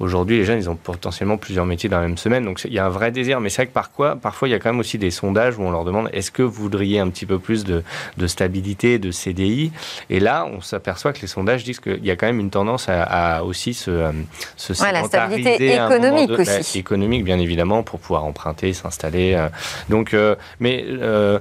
[0.00, 2.44] Aujourd'hui, les jeunes, ils ont potentiellement plusieurs métiers dans la même semaine.
[2.44, 3.40] Donc, il y a un vrai désir.
[3.40, 5.62] Mais c'est vrai que parfois, parfois, il y a quand même aussi des sondages où
[5.62, 7.82] on leur demande est-ce que vous voudriez un petit peu plus de,
[8.16, 9.72] de stabilité, de CDI
[10.10, 12.86] Et là, on s'aperçoit que les sondages disent qu'il y a quand même une tendance
[12.88, 14.12] à, aussi se,
[14.56, 16.44] se la stabilité économique aussi.
[16.74, 19.34] Bah, économique, bien évidemment, pour pouvoir emprunter, s'installer.
[19.34, 19.48] Euh.
[19.88, 21.38] Donc, euh, mais euh,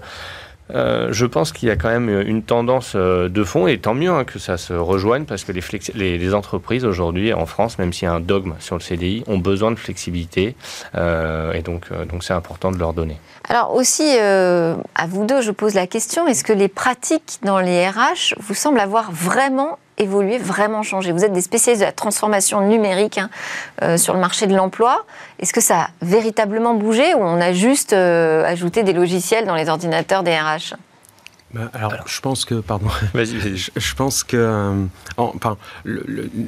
[0.69, 4.23] je pense qu'il y a quand même une tendance de fond, et tant mieux hein,
[4.23, 8.09] que ça se rejoigne, parce que les, les, entreprises aujourd'hui en France, même s'il y
[8.09, 10.55] a un dogme sur le CDI, ont besoin de flexibilité,
[10.95, 13.17] et donc donc c'est important de leur donner.
[13.49, 17.87] Alors aussi, à vous deux, je pose la question, est-ce que les pratiques dans les
[17.87, 22.61] RH vous semblent avoir vraiment évoluer, vraiment changer Vous êtes des spécialistes de la transformation
[22.61, 23.29] numérique hein,
[23.81, 25.05] euh, sur le marché de l'emploi.
[25.39, 29.55] Est-ce que ça a véritablement bougé ou on a juste euh, ajouté des logiciels dans
[29.55, 30.75] les ordinateurs des RH
[31.53, 34.85] bah, alors, je pense que, pardon, vas-y, Je, pense que, euh,
[35.17, 35.57] enfin,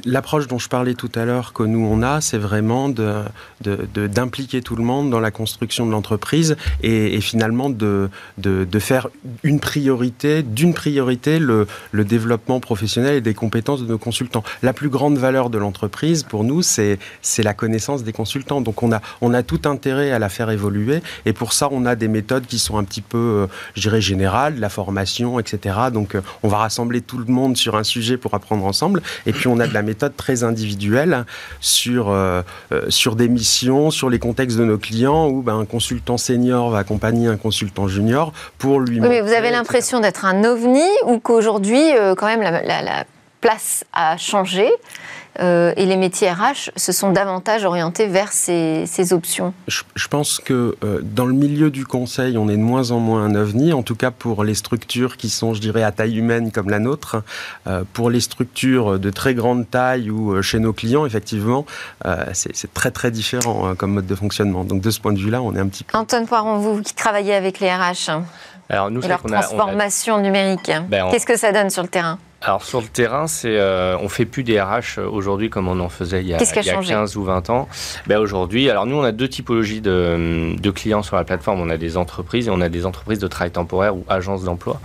[0.04, 3.22] l'approche dont je parlais tout à l'heure que nous on a, c'est vraiment de,
[3.62, 9.08] d'impliquer tout le monde dans la construction de l'entreprise et, finalement de, de, faire
[9.44, 14.42] une priorité, d'une priorité, le, le développement professionnel et des compétences de nos consultants.
[14.62, 18.60] La plus grande valeur de l'entreprise, pour nous, c'est, c'est la connaissance des consultants.
[18.60, 21.86] Donc on a, on a tout intérêt à la faire évoluer et pour ça, on
[21.86, 24.95] a des méthodes qui sont un petit peu, euh, je dirais, générales, la formation
[25.40, 25.76] etc.
[25.92, 29.02] Donc euh, on va rassembler tout le monde sur un sujet pour apprendre ensemble.
[29.26, 31.24] Et puis on a de la méthode très individuelle
[31.60, 35.64] sur, euh, euh, sur des missions, sur les contextes de nos clients, où ben, un
[35.64, 39.00] consultant senior va accompagner un consultant junior pour lui.
[39.00, 41.82] Oui, mais vous avez l'impression d'être un ovni ou qu'aujourd'hui,
[42.16, 43.04] quand même, la
[43.40, 44.68] place a changé?
[45.40, 50.76] Euh, et les métiers RH se sont davantage orientés vers ces, options je, pense que
[50.82, 53.82] euh, dans le milieu du conseil, on est de moins en moins un ovni, en
[53.82, 57.22] tout cas pour les structures qui sont, je dirais, à taille humaine comme la nôtre.
[57.66, 61.66] Euh, pour les structures de très grande taille ou chez nos clients, effectivement,
[62.32, 64.64] c'est très très différent comme mode de fonctionnement.
[64.64, 65.96] Donc de ce point de vue-là, on est un petit peu...
[65.96, 68.10] Antoine Poiron, vous qui travaillez avec les RH,
[68.68, 72.18] alors nous, et leur transformation numérique, ben, qu'est-ce que ça donne sur le terrain?
[72.42, 75.80] Alors sur le terrain, c'est euh, on fait plus des RH euh, aujourd'hui comme on
[75.80, 77.66] en faisait il y a, il y a 15 ou 20 ans.
[78.06, 81.60] Ben aujourd'hui, alors nous on a deux typologies de, de, clients sur la plateforme.
[81.60, 84.80] On a des entreprises et on a des entreprises de travail temporaire ou agences d'emploi.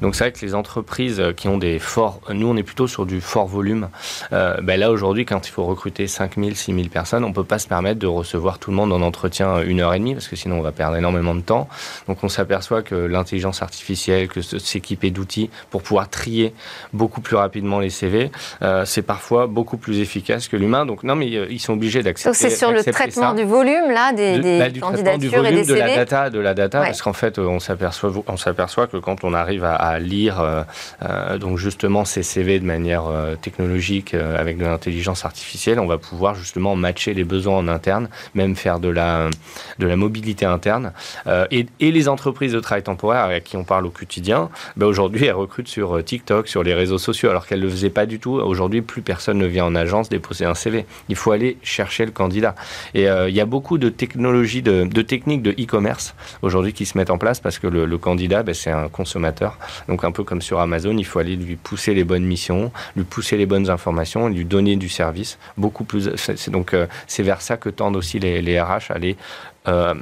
[0.00, 3.04] Donc c'est vrai que les entreprises qui ont des forts, nous on est plutôt sur
[3.04, 3.90] du fort volume.
[4.32, 7.68] Euh, ben là aujourd'hui, quand il faut recruter 5000, 6000 personnes, on peut pas se
[7.68, 10.58] permettre de recevoir tout le monde en entretien une heure et demie parce que sinon
[10.58, 11.68] on va perdre énormément de temps.
[12.08, 16.54] Donc on s'aperçoit que l'intelligence artificielle, que s'équiper d'outils pour pouvoir trier
[16.94, 18.30] beaucoup plus rapidement les CV.
[18.62, 20.86] Euh, c'est parfois beaucoup plus efficace que l'humain.
[20.86, 22.30] Donc non, mais euh, ils sont obligés d'accepter.
[22.30, 25.56] Donc c'est sur le traitement du volume là des, des bah, candidatures du volume, et
[25.56, 25.80] des CV.
[25.82, 29.24] De la data, de la data, parce qu'en fait, on s'aperçoit, on s'aperçoit que quand
[29.24, 33.04] on arrive à, lire euh, donc justement ces CV de manière
[33.42, 38.54] technologique avec de l'intelligence artificielle, on va pouvoir justement matcher les besoins en interne, même
[38.56, 39.28] faire de la
[39.78, 40.92] de la mobilité interne.
[41.50, 45.26] Et, et, les entreprises de travail temporaire avec qui on parle au quotidien, bah, aujourd'hui
[45.26, 48.06] elles recrutent sur TikTok, sur les réseaux réseaux sociaux, alors qu'elle ne le faisait pas
[48.06, 48.34] du tout.
[48.34, 50.84] Aujourd'hui, plus personne ne vient en agence déposer un CV.
[51.08, 52.54] Il faut aller chercher le candidat.
[52.92, 56.96] Et euh, il y a beaucoup de technologies, de, techniques de e-commerce aujourd'hui qui se
[56.98, 59.58] mettent en place parce que le, candidat, ben, c'est un consommateur.
[59.88, 63.04] Donc un peu comme sur Amazon, il faut aller lui pousser les bonnes missions, lui
[63.04, 65.38] pousser les bonnes informations, lui donner du service.
[65.56, 66.10] Beaucoup plus.
[66.16, 69.16] C'est donc euh, c'est vers ça que tendent aussi les, les RH, aller
[69.68, 69.94] euh,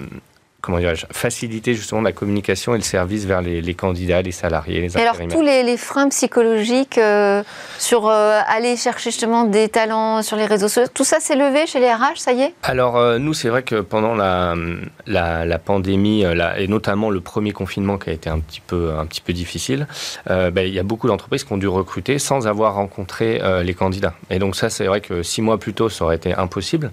[0.63, 4.97] comment dirais-je, faciliter justement la communication et le service vers les, candidats, les salariés, les
[4.97, 7.43] et Alors tous les, freins psychologiques euh,
[7.79, 11.67] sur euh, aller chercher justement des talents sur les réseaux sociaux, tout ça s'est levé
[11.67, 12.55] chez les RH, ça y est?
[12.63, 14.55] Alors euh, nous, c'est vrai que pendant la,
[15.07, 19.21] la, pandémie et notamment le premier confinement qui a été un petit peu, un petit
[19.21, 19.87] peu difficile,
[20.29, 24.15] ben, il y a beaucoup d'entreprises qui ont dû recruter sans avoir rencontré les candidats.
[24.31, 26.91] Et donc ça, c'est vrai que six mois plus tôt, ça aurait été impossible.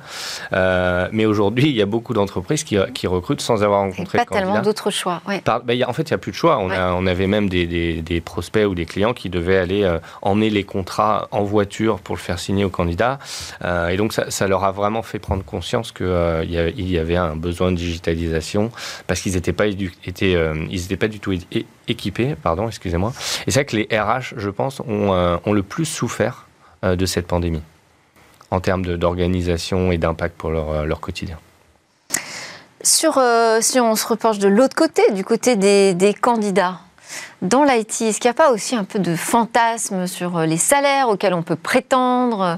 [0.52, 4.26] mais aujourd'hui, il y a beaucoup d'entreprises qui, qui recrutent sans sans avoir rencontré pas
[4.26, 5.22] tellement d'autres choix.
[5.28, 5.42] Ouais.
[5.46, 6.58] Bah, en fait, il n'y a plus de choix.
[6.60, 10.00] On, a, on avait même des, des, prospects ou des clients qui devaient aller euh,
[10.22, 13.20] emmener les contrats en voiture pour le faire signer au candidat.
[13.64, 17.36] et donc, ça, ça, leur a vraiment fait prendre conscience qu'il il y avait un
[17.36, 18.72] besoin de digitalisation
[19.08, 20.38] parce qu'ils n'étaient pas, étaient,
[20.70, 21.34] ils pas du tout
[21.88, 22.36] équipés.
[22.42, 23.14] Pardon, excusez-moi.
[23.48, 26.48] Et c'est vrai que les RH, je pense, ont, ont le plus souffert
[26.84, 27.62] de cette pandémie
[28.52, 31.38] en termes d'organisation et d'impact pour leur, euh, leur, quotidien.
[32.82, 36.80] Sur, euh, si on se reproche de l'autre côté, du côté des candidats,
[37.42, 40.58] dans l'IT, est-ce qu'il n'y a pas aussi un peu de fantasme sur euh, les
[40.58, 42.58] salaires auxquels on peut prétendre,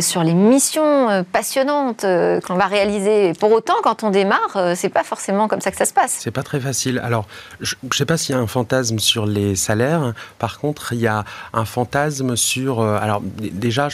[0.00, 2.06] sur les missions passionnantes
[2.46, 3.34] qu'on va réaliser?
[3.34, 6.16] Pour autant, quand on démarre, c'est pas forcément comme ça que ça se passe.
[6.20, 6.98] C'est pas très facile.
[7.04, 7.26] Alors,
[7.60, 10.14] je ne sais pas s'il y a un fantasme sur les salaires.
[10.38, 12.80] Par contre, il y a un fantasme sur.
[12.80, 13.90] alors, déjà,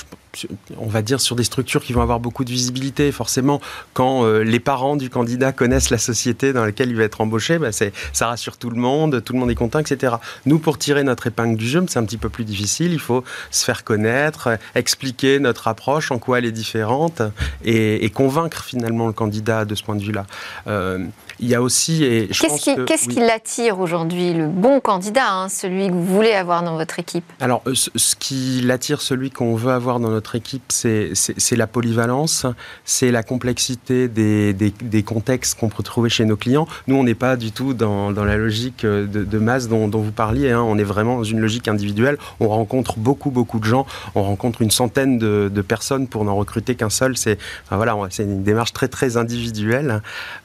[0.78, 3.10] on va dire, sur des structures qui vont avoir beaucoup de visibilité.
[3.12, 3.60] Forcément,
[3.92, 7.58] quand euh, les parents du candidat connaissent la société dans laquelle il va être embauché,
[7.58, 10.14] bah, ça rassure tout le monde, tout le monde est content, etc.
[10.46, 12.92] Nous, pour tirer notre épingle du jeu, c'est un petit peu plus difficile.
[12.92, 17.22] Il faut se faire connaître, expliquer notre approche, en quoi elle est différente,
[17.64, 20.26] et, convaincre finalement le candidat de ce point de vue-là.
[20.66, 21.06] Euh,
[21.38, 22.28] il y a aussi.
[22.30, 26.98] Qu'est-ce qui, l'attire aujourd'hui, le bon candidat, hein, celui que vous voulez avoir dans votre
[26.98, 27.24] équipe?
[27.40, 31.12] Alors, euh, ce qui l'attire, celui qu'on veut avoir dans notre équipe, c'est
[31.52, 32.46] la polyvalence,
[32.84, 36.68] c'est la complexité des, des, contextes qu'on peut trouver chez nos clients.
[36.86, 40.00] Nous, on n'est pas du tout dans, dans la logique de, de masse dont, dont,
[40.00, 40.50] vous parliez.
[40.50, 40.62] Hein.
[40.62, 42.18] On est vraiment dans une logique individuelle.
[42.40, 43.86] On rencontre beaucoup, beaucoup de gens.
[44.14, 47.16] On rencontre une centaine de, de personnes pour n'en recruter qu'un seul.
[47.16, 50.02] C'est enfin, voilà, c'est une démarche très, très individuelle.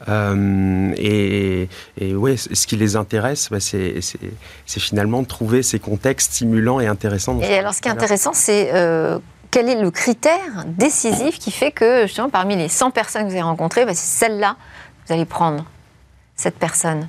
[0.07, 4.01] Euh, et, ouais, ce qui les intéresse, bah, c'est
[4.65, 7.39] finalement de trouver ces contextes stimulants et intéressants.
[7.41, 9.19] Et alors, ce qui est intéressant, c'est euh,
[9.51, 13.33] quel est le critère décisif qui fait que, justement, parmi les 100 personnes que vous
[13.33, 14.55] avez rencontrées, bah, c'est celle-là
[15.03, 15.65] que vous allez prendre,
[16.35, 17.07] cette personne?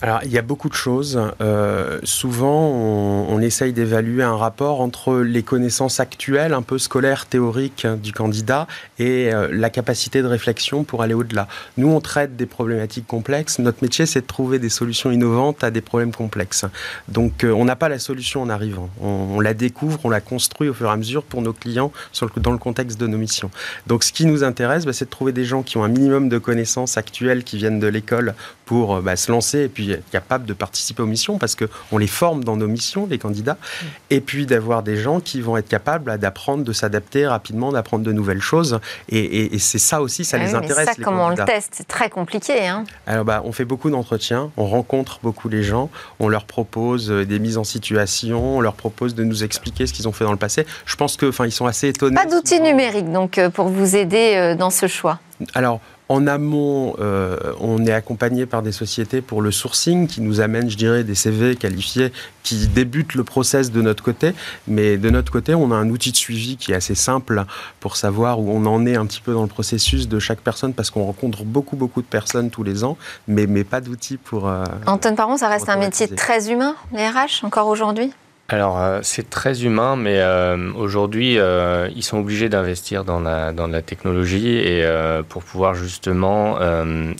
[0.00, 1.20] Alors, il y a beaucoup de choses.
[1.40, 7.86] Euh, souvent, on, essaye d'évaluer un rapport entre les connaissances actuelles, un peu scolaires, théoriques
[7.86, 8.66] du candidat,
[8.98, 11.46] et euh, la capacité de réflexion pour aller au-delà.
[11.76, 13.60] Nous, on traite des problématiques complexes.
[13.60, 16.64] Notre métier, c'est de trouver des solutions innovantes à des problèmes complexes.
[17.06, 18.90] Donc, euh, on n'a pas la solution en arrivant.
[19.00, 21.92] On, la découvre, on la construit au fur et à mesure pour nos clients
[22.36, 23.50] dans le contexte de nos missions.
[23.86, 26.28] Donc, ce qui nous intéresse, bah, c'est de trouver des gens qui ont un minimum
[26.28, 28.34] de connaissances actuelles qui viennent de l'école
[28.66, 32.44] pour bah, se lancer et puis capables de participer aux missions parce qu'on les forme
[32.44, 33.86] dans nos missions, les candidats, mm.
[34.10, 38.12] et puis d'avoir des gens qui vont être capables d'apprendre, de s'adapter rapidement, d'apprendre de
[38.12, 38.80] nouvelles choses.
[39.08, 40.86] Et, c'est ça aussi, ça ah les intéresse.
[40.86, 42.66] Ça, comment on le teste C'est très compliqué.
[42.66, 47.10] Hein Alors, bah, on fait beaucoup d'entretiens, on rencontre beaucoup les gens, on leur propose
[47.10, 50.24] euh, des mises en situation, on leur propose de nous expliquer ce qu'ils ont fait
[50.24, 50.66] dans le passé.
[50.86, 52.16] Je pense que, enfin, ils sont assez étonnés.
[52.16, 55.18] Pas d'outils numériques donc euh, pour vous aider euh, dans ce choix.
[55.54, 60.40] Alors, en amont, euh, on est accompagné par des sociétés pour le sourcing qui nous
[60.40, 64.32] amènent, je dirais, des CV qualifiés qui débutent le process de notre côté.
[64.66, 67.44] Mais de notre côté, on a un outil de suivi qui est assez simple
[67.80, 70.72] pour savoir où on en est un petit peu dans le processus de chaque personne
[70.72, 74.48] parce qu'on rencontre beaucoup, beaucoup de personnes tous les ans, mais, mais pas d'outils pour.
[74.48, 78.12] Euh, Antoine Paron, ça reste un métier très humain, les RH, encore aujourd'hui?
[78.50, 83.52] Alors, euh, c'est très humain, mais euh, aujourd'hui, euh, ils sont obligés d'investir dans la,
[83.52, 84.88] dans la technologie et
[85.28, 86.56] pour pouvoir justement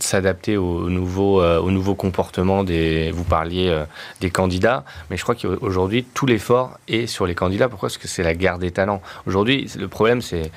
[0.00, 3.10] s'adapter aux nouveaux, aux nouveaux comportements des.
[3.10, 3.76] Vous parliez
[4.20, 7.68] des candidats, mais je crois qu'aujourd'hui, tout l'effort est sur les candidats.
[7.68, 7.88] Pourquoi?
[7.88, 9.02] Parce que c'est la guerre des talents.
[9.26, 10.50] Aujourd'hui, le problème, c'est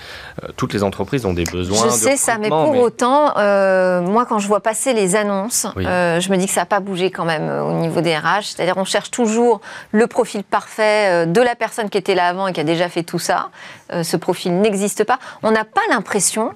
[0.56, 1.86] toutes les entreprises ont des besoins.
[1.86, 6.38] Je sais ça, mais pour autant, moi, quand je vois passer les annonces, je me
[6.38, 8.44] dis que ça n'a pas bougé quand même au niveau des RH.
[8.44, 12.28] C'est-à-dire, on cherche toujours le profil par parfait euh, de la personne qui était là
[12.28, 13.50] avant et qui a déjà fait tout ça.
[13.92, 15.18] Euh, ce profil n'existe pas.
[15.42, 16.54] On n'a pas l'impression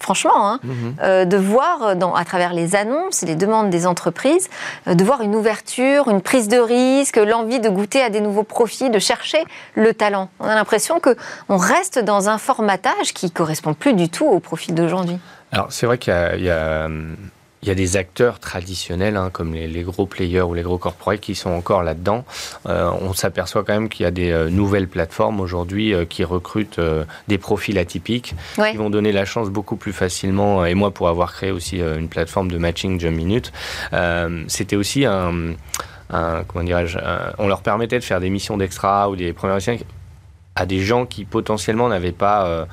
[0.00, 0.96] franchement, hein, mhm.
[1.02, 4.50] euh, de voir dans, à travers les annonces et les demandes des entreprises,
[4.86, 8.90] de voir une ouverture, une prise de risque, l'envie de goûter à des nouveaux profils,
[8.90, 9.42] de chercher
[9.74, 10.28] le talent.
[10.40, 11.16] On a l'impression que
[11.48, 15.18] on reste dans un formatage qui correspond plus du tout au profil d'aujourd'hui.
[15.52, 16.88] Alors c'est vrai qu'il y a il y a
[17.72, 21.82] des acteurs traditionnels, hein, comme les, gros players ou les gros corporates, qui sont encore
[21.82, 22.24] là-dedans.
[22.68, 26.24] Euh, on s'aperçoit quand même qu'il y a des euh, nouvelles plateformes aujourd'hui euh, qui
[26.24, 26.80] recrutent
[27.28, 28.34] des profils atypiques,
[28.70, 30.66] qui vont donner la chance beaucoup plus facilement.
[30.66, 33.52] Et moi, pour avoir créé aussi une plateforme de matching Jump Minute,
[34.48, 35.54] c'était aussi un,
[36.10, 36.98] comment dirais-je,
[37.38, 39.78] on leur permettait de faire des missions d'extra ou des premières missions
[40.56, 42.66] à des gens qui potentiellement n'avaient pas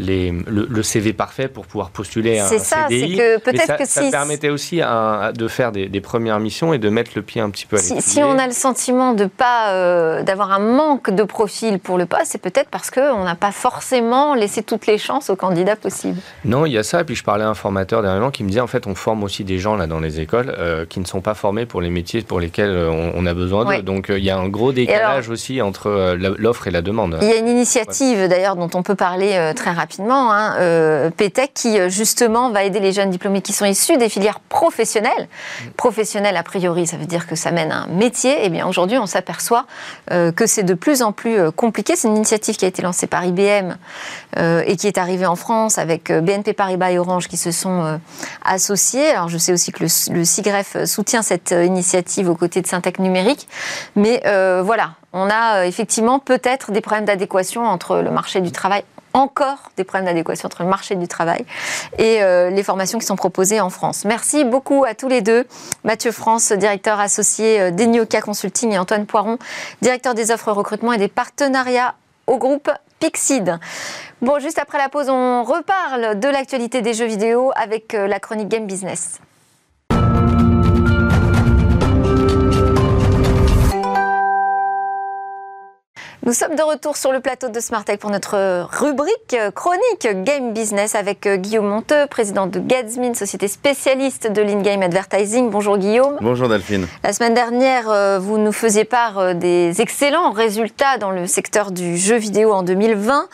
[0.00, 2.58] les, le, CV parfait pour pouvoir postuler à un CDI.
[2.60, 6.78] C'est ça, c'est que peut-être que ça permettait aussi de faire des, premières missions et
[6.78, 9.26] de mettre le pied un petit peu à si, si on a le sentiment de
[9.26, 13.34] pas euh, d'avoir un manque de profil pour le poste, c'est peut-être parce qu'on n'a
[13.34, 16.18] pas forcément laissé toutes les chances aux candidats possibles.
[16.44, 17.00] Non, il y a ça.
[17.00, 19.22] Et puis je parlais à un formateur dernièrement qui me disait en fait on forme
[19.24, 21.90] aussi des gens là dans les écoles euh, qui ne sont pas formés pour les
[21.90, 23.82] métiers pour lesquels euh, on, a besoin d'eux.
[23.82, 27.18] Donc il y a un gros décalage aussi entre l'offre et la demande.
[27.20, 31.52] Il y a une initiative d'ailleurs dont on peut parler très rapidement, hein, euh, PTEC,
[31.54, 35.28] qui justement va aider les jeunes diplômés qui sont issus des filières professionnelles.
[35.76, 38.32] Professionnelles, a priori, ça veut dire que ça mène à un métier.
[38.32, 39.66] Et eh bien aujourd'hui, on s'aperçoit
[40.10, 41.96] euh, que c'est de plus en plus euh, compliqué.
[41.96, 43.76] C'est une initiative qui a été lancée par IBM
[44.36, 47.98] et qui est arrivée en France avec BNP Paribas et Orange qui se sont
[48.44, 49.10] associés.
[49.10, 53.00] Alors je sais aussi que le, le SIGREF soutient cette initiative aux côtés de Syntec
[53.00, 53.48] Numérique.
[53.96, 54.22] Mais
[54.62, 59.84] voilà, on a effectivement peut-être des problèmes d'adéquation entre le marché du travail encore des
[59.84, 61.44] problèmes d'adéquation entre le marché du travail
[61.98, 64.04] et euh, les formations qui sont proposées en France.
[64.04, 65.46] Merci beaucoup à tous les deux.
[65.84, 69.38] Mathieu France, directeur associé euh, d'Enioca Consulting et Antoine Poiron,
[69.82, 71.94] directeur des offres recrutement et des partenariats
[72.26, 72.70] au groupe
[73.00, 73.58] Pixid.
[74.20, 78.20] Bon, juste après la pause, on reparle de l'actualité des jeux vidéo avec euh, la
[78.20, 79.20] chronique Game Business.
[86.26, 90.94] Nous sommes de retour sur le plateau de Smart pour notre rubrique chronique Game Business
[90.94, 95.48] avec euh, Guillaume Monteux, président de Gadsmin, société spécialiste de l'in-game advertising.
[95.48, 96.18] Bonjour Guillaume.
[96.20, 96.86] Bonjour Delphine.
[97.02, 101.70] La semaine dernière, euh, vous nous faisiez part euh, des excellents résultats dans le secteur
[101.70, 103.28] du jeu vidéo en 2020.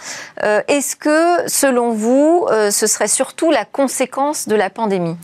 [0.69, 5.17] Est-ce que, selon vous, ce serait surtout la conséquence de la pandémie?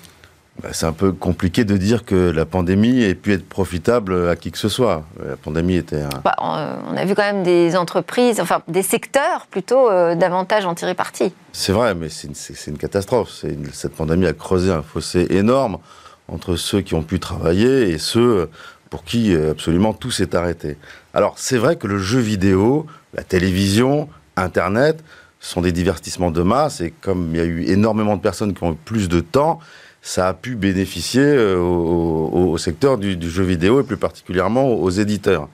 [0.72, 4.52] C'est un peu compliqué de dire que la pandémie ait pu être profitable à qui
[4.52, 5.04] que ce soit.
[5.26, 6.10] La pandémie était un...
[6.24, 10.74] Bah, on a vu quand même des entreprises, enfin des secteurs plutôt euh, davantage en
[10.74, 11.32] tirer parti.
[11.52, 12.28] C'est vrai, mais c'est
[12.66, 13.44] une, catastrophe.
[13.72, 15.78] cette pandémie a creusé un fossé énorme
[16.28, 18.48] entre ceux qui ont pu travailler et ceux
[18.90, 20.76] pour qui euh, absolument tout s'est arrêté.
[21.14, 25.02] Alors c'est vrai que le jeu vidéo, la télévision, Internet
[25.40, 28.62] sont des divertissements de masse et comme il y a eu énormément de personnes qui
[28.62, 29.60] ont eu plus de temps,
[30.02, 35.48] ça a pu bénéficier euh, au, secteur du, jeu vidéo et plus particulièrement aux éditeurs.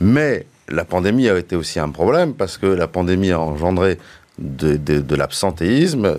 [0.00, 3.98] Mais la pandémie a été aussi un problème parce que la pandémie a engendré
[4.38, 6.18] de, l'absentéisme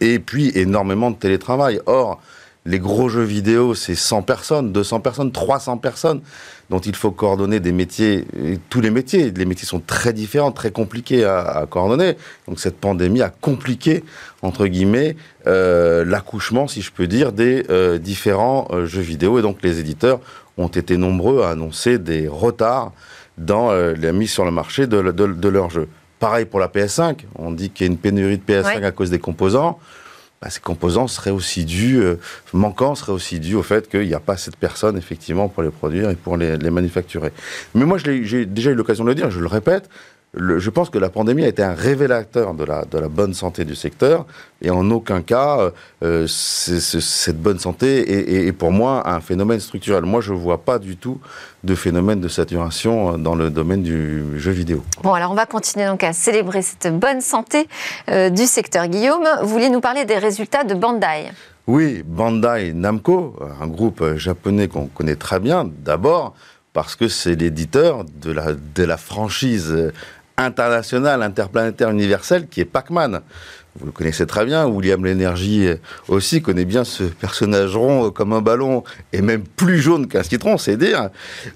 [0.00, 1.80] et puis énormément de télétravail.
[1.86, 2.20] Or,
[2.66, 6.20] les gros jeux vidéo, c'est 100 personnes, 200 personnes, 300 personnes
[6.68, 8.26] dont il faut coordonner des métiers,
[8.68, 9.30] tous les métiers.
[9.30, 12.16] Les métiers sont très différents, très compliqués à, coordonner.
[12.46, 14.04] Donc cette pandémie a compliqué,
[14.42, 19.38] entre guillemets, euh, l'accouchement, si je peux dire, des euh, différents euh, jeux vidéo.
[19.38, 20.20] Et donc les éditeurs
[20.58, 22.92] ont été nombreux à annoncer des retards
[23.38, 25.88] dans la mise sur le marché de, de leurs jeux.
[26.18, 27.20] Pareil pour la PS5.
[27.36, 29.78] On dit qu'il y a une pénurie de PS5 à cause des composants.
[30.42, 32.16] Bah, ces composants seraient aussi dus, euh,
[32.54, 35.62] manquants seraient aussi dus au fait qu'il n'y a pas assez de personnes, effectivement, pour
[35.62, 37.30] les produire et pour les, les manufacturer.
[37.74, 39.90] Mais moi, j'ai déjà eu l'occasion de le dire, je le répète,
[40.34, 43.64] je pense que la pandémie a été un révélateur de la, de la bonne santé
[43.64, 44.26] du secteur
[44.62, 45.72] et en aucun cas
[46.04, 50.04] euh, cette bonne santé est, pour moi un phénomène structurel.
[50.04, 51.20] Moi, je ne vois pas du tout
[51.64, 54.84] de phénomène de saturation dans le domaine du jeu vidéo.
[55.02, 57.68] Bon, alors on va continuer donc à célébrer cette bonne santé
[58.08, 58.86] euh, du secteur.
[58.86, 61.32] Guillaume, vous vouliez nous parler des résultats de Bandai
[61.66, 66.34] Oui, Bandai Namco, un groupe japonais qu'on connaît très bien d'abord
[66.72, 69.92] parce que c'est l'éditeur de la, de la franchise
[70.40, 73.20] international, interplanétaire, universel, qui est Pac-Man.
[73.78, 75.68] Vous le connaissez très bien, William Lénergie
[76.08, 80.58] aussi connaît bien ce personnage rond comme un ballon et même plus jaune qu'un citron,
[80.58, 81.10] c'est dire.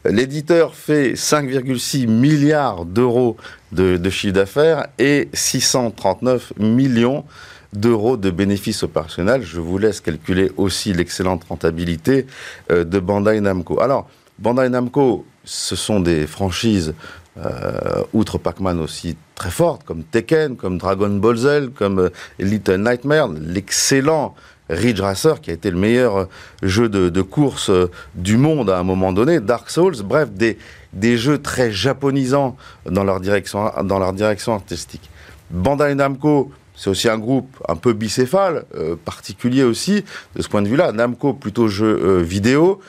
[0.04, 3.36] L'éditeur fait 5,6 milliards d'euros
[3.72, 7.24] de, de, chiffre d'affaires et 639 millions
[7.72, 9.42] d'euros de bénéfices opérationnels.
[9.42, 12.26] Je vous laisse calculer aussi l'excellente rentabilité
[12.70, 13.80] euh, de Bandai Namco.
[13.80, 16.94] Alors, Bandai Namco, ce sont des franchises
[17.36, 22.76] euh, outre Pac-Man aussi très fortes, comme Tekken, comme Dragon Ball Z, comme euh, Little
[22.76, 24.36] Nightmare, l'excellent
[24.70, 26.24] Ridge Racer, qui a été le meilleur euh,
[26.62, 27.72] jeu de, course
[28.14, 30.58] du monde à un moment donné, Dark Souls, bref, des,
[30.92, 32.56] des jeux très japonisants
[32.88, 35.10] dans leur direction, dans leur direction artistique.
[35.50, 38.64] Bandai Namco, c'est aussi un groupe un peu bicéphale,
[39.04, 40.04] particulier aussi
[40.36, 40.92] de ce point de vue-là.
[40.92, 42.80] Namco plutôt jeu vidéo,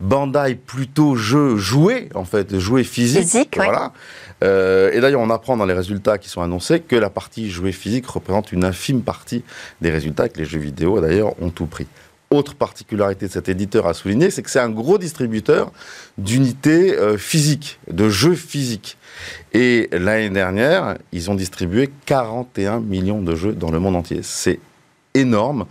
[0.00, 3.22] Bandai plutôt jeu joué, en fait, joué physique.
[3.22, 3.92] Physique, voilà.
[4.42, 7.72] Euh, et d'ailleurs, on apprend dans les résultats qui sont annoncés que la partie joué
[7.72, 9.44] physique représente une infime partie
[9.80, 11.86] des résultats que les jeux vidéo, d'ailleurs, ont tout pris.
[12.30, 15.72] autre particularité de cet éditeur à souligner, c'est que c'est un gros distributeur
[16.16, 18.96] d'unités euh, physiques, de jeux physiques.
[19.52, 24.20] Et l'année dernière, ils ont distribué 41 millions de jeux dans le monde entier.
[24.22, 24.60] C'est
[25.14, 25.66] énorme.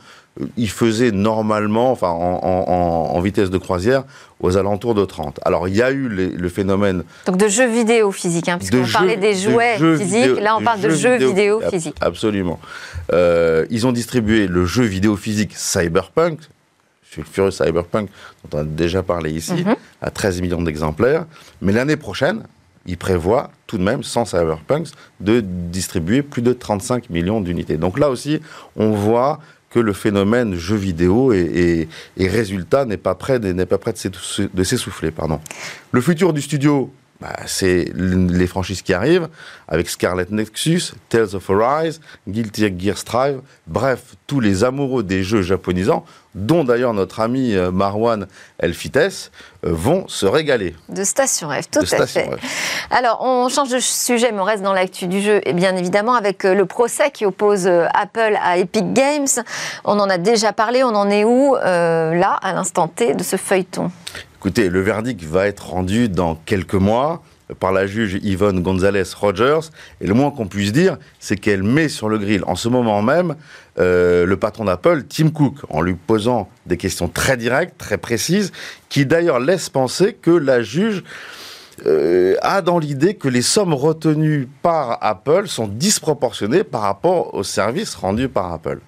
[0.58, 4.04] Ils faisaient normalement, enfin en, vitesse de croisière,
[4.40, 5.40] aux alentours de 30.
[5.44, 7.04] Alors il y a eu le phénomène...
[7.26, 10.90] Donc de jeux vidéo physiques, hein, puisqu'on parlait des jouets physiques, là on parle de
[10.90, 11.98] jeux vidéo, physiques.
[12.00, 12.60] Absolument.
[13.12, 16.40] Euh, ils ont distribué le jeu vidéo physique Cyberpunk,
[17.02, 18.10] Furious Cyberpunk,
[18.44, 19.76] dont on a déjà parlé ici, mhm.
[20.02, 21.26] à 13 millions d'exemplaires.
[21.62, 22.44] Mais l'année prochaine,
[22.86, 24.88] ils prévoient tout de même, sans Cyberpunk,
[25.20, 27.78] de distribuer plus de 35 millions d'unités.
[27.78, 28.40] Donc là aussi,
[28.76, 29.40] on voit
[29.70, 35.12] que le phénomène jeu vidéo et, résultat n'est pas prêt, n'est pas prêt de s'essouffler.
[35.12, 35.40] Pardon.
[35.92, 36.92] Le futur du studio,
[37.22, 39.28] bah, c'est les franchises qui arrivent,
[39.68, 42.00] avec Scarlet Nexus, Tales of Arise,
[42.30, 47.72] Guilty Gear Strive, bref, tous les amoureux des jeux japonisants, dont d'ailleurs notre ami euh,
[47.72, 48.28] Marwan
[48.60, 49.32] Elfites,
[49.66, 50.76] euh, vont se régaler.
[50.88, 52.30] De Station F, tout à fait.
[52.92, 56.16] Alors, on change de sujet, mais on reste dans l'actu du jeu, et bien évidemment
[56.16, 59.28] avec euh, le procès qui oppose Apple à Epic Games.
[59.86, 63.36] On en a déjà parlé, on en est où, là, à l'instant T de ce
[63.36, 63.92] feuilleton?
[64.40, 67.22] Écoutez, le verdict va être rendu dans quelques mois
[67.60, 69.70] par la juge Yvonne Gonzalez Rogers.
[70.02, 73.02] Et le moins qu'on puisse dire, c'est qu'elle met sur le grill en ce moment
[73.02, 73.36] même
[73.80, 78.52] euh, le patron d'Apple, Tim Cook, en lui posant des questions très directes, très précises,
[78.90, 81.04] qui d'ailleurs laissent penser que la juge
[81.86, 87.44] euh, a dans l'idée que les sommes retenues par Apple sont disproportionnées par rapport aux
[87.44, 88.80] services rendus par Apple.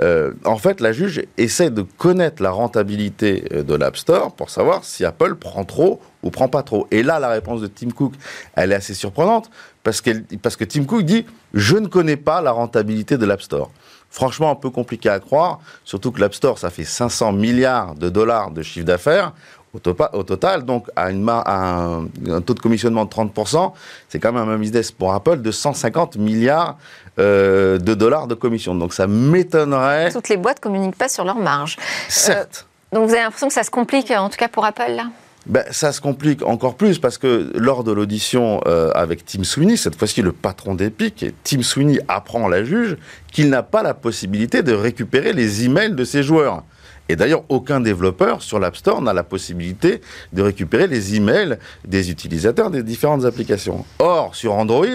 [0.00, 4.50] Euh, en fait, la juge essaie de connaître la rentabilité euh, de l'App Store pour
[4.50, 6.86] savoir si Apple prend trop ou prend pas trop.
[6.90, 8.14] Et là, la réponse de Tim Cook,
[8.54, 9.50] elle est assez surprenante
[9.82, 10.02] parce,
[10.42, 13.70] parce que Tim Cook dit Je ne connais pas la rentabilité de l'App Store.
[14.10, 18.08] Franchement, un peu compliqué à croire, surtout que l'App Store, ça fait 500 milliards de
[18.08, 19.32] dollars de chiffre d'affaires
[19.74, 23.72] au, total, donc à, une un, taux de commissionnement de 30%,
[24.08, 26.76] c'est quand même un business pour Apple de 150 milliards
[27.18, 28.74] euh, de dollars de commission.
[28.74, 30.10] Donc ça m'étonnerait.
[30.12, 31.76] Toutes les boîtes ne communiquent pas sur leur marge.
[32.08, 32.66] Certes.
[32.92, 35.06] Euh, donc vous avez l'impression que ça se complique, en tout cas pour Apple, là?
[35.46, 39.76] Ben, ça se complique encore plus parce que lors de l'audition euh, avec Tim Sweeney,
[39.76, 42.96] cette fois-ci le patron d'Epic, Tim Sweeney apprend à la juge
[43.30, 46.62] qu'il n'a pas la possibilité de récupérer les emails de ses joueurs.
[47.08, 50.00] Et d'ailleurs, aucun développeur sur l'App Store n'a la possibilité
[50.32, 53.84] de récupérer les emails des utilisateurs des différentes applications.
[53.98, 54.86] Or, sur Android,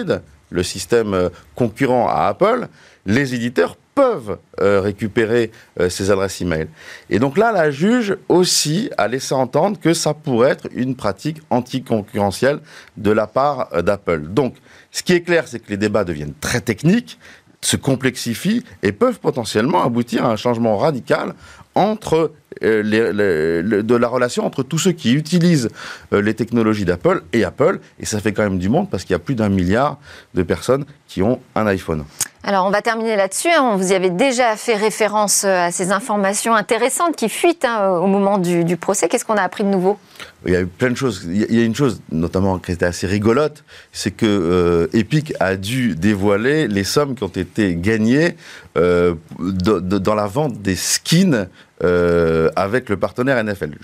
[0.50, 2.66] le système euh, concurrent à Apple,
[3.06, 6.68] les éditeurs peuvent euh, récupérer euh, ces adresses email.
[7.08, 11.40] Et donc là, la juge aussi a laissé entendre que ça pourrait être une pratique
[11.50, 12.60] anticoncurrentielle
[12.96, 14.22] de la part d'Apple.
[14.28, 14.56] Donc,
[14.90, 17.18] ce qui est clair, c'est que les débats deviennent très techniques,
[17.60, 21.34] se complexifient et peuvent potentiellement aboutir à un changement radical
[21.74, 25.68] entre euh, les, de la relation entre tous ceux qui utilisent
[26.12, 27.80] euh, les technologies d'Apple et Apple.
[27.98, 29.98] Et ça fait quand même du monde parce qu'il y a plus d'un milliard
[30.34, 32.04] de personnes qui ont un iPhone.
[32.42, 33.50] Alors, on va terminer là-dessus.
[33.50, 33.76] Hein.
[33.76, 38.06] Vous y avez déjà fait référence euh, à ces informations intéressantes qui fuitent hein, au
[38.06, 39.08] moment du, procès.
[39.08, 39.98] Qu'est-ce qu'on a appris de nouveau?
[40.46, 41.24] Il y a eu plein de choses.
[41.26, 43.62] Il y a une chose, notamment, qui était assez rigolote,
[43.92, 48.36] c'est que Epic a dû dévoiler les sommes qui ont été gagnées
[48.74, 51.46] dans la vente des skins
[51.82, 53.78] euh, avec le partenaire NFL.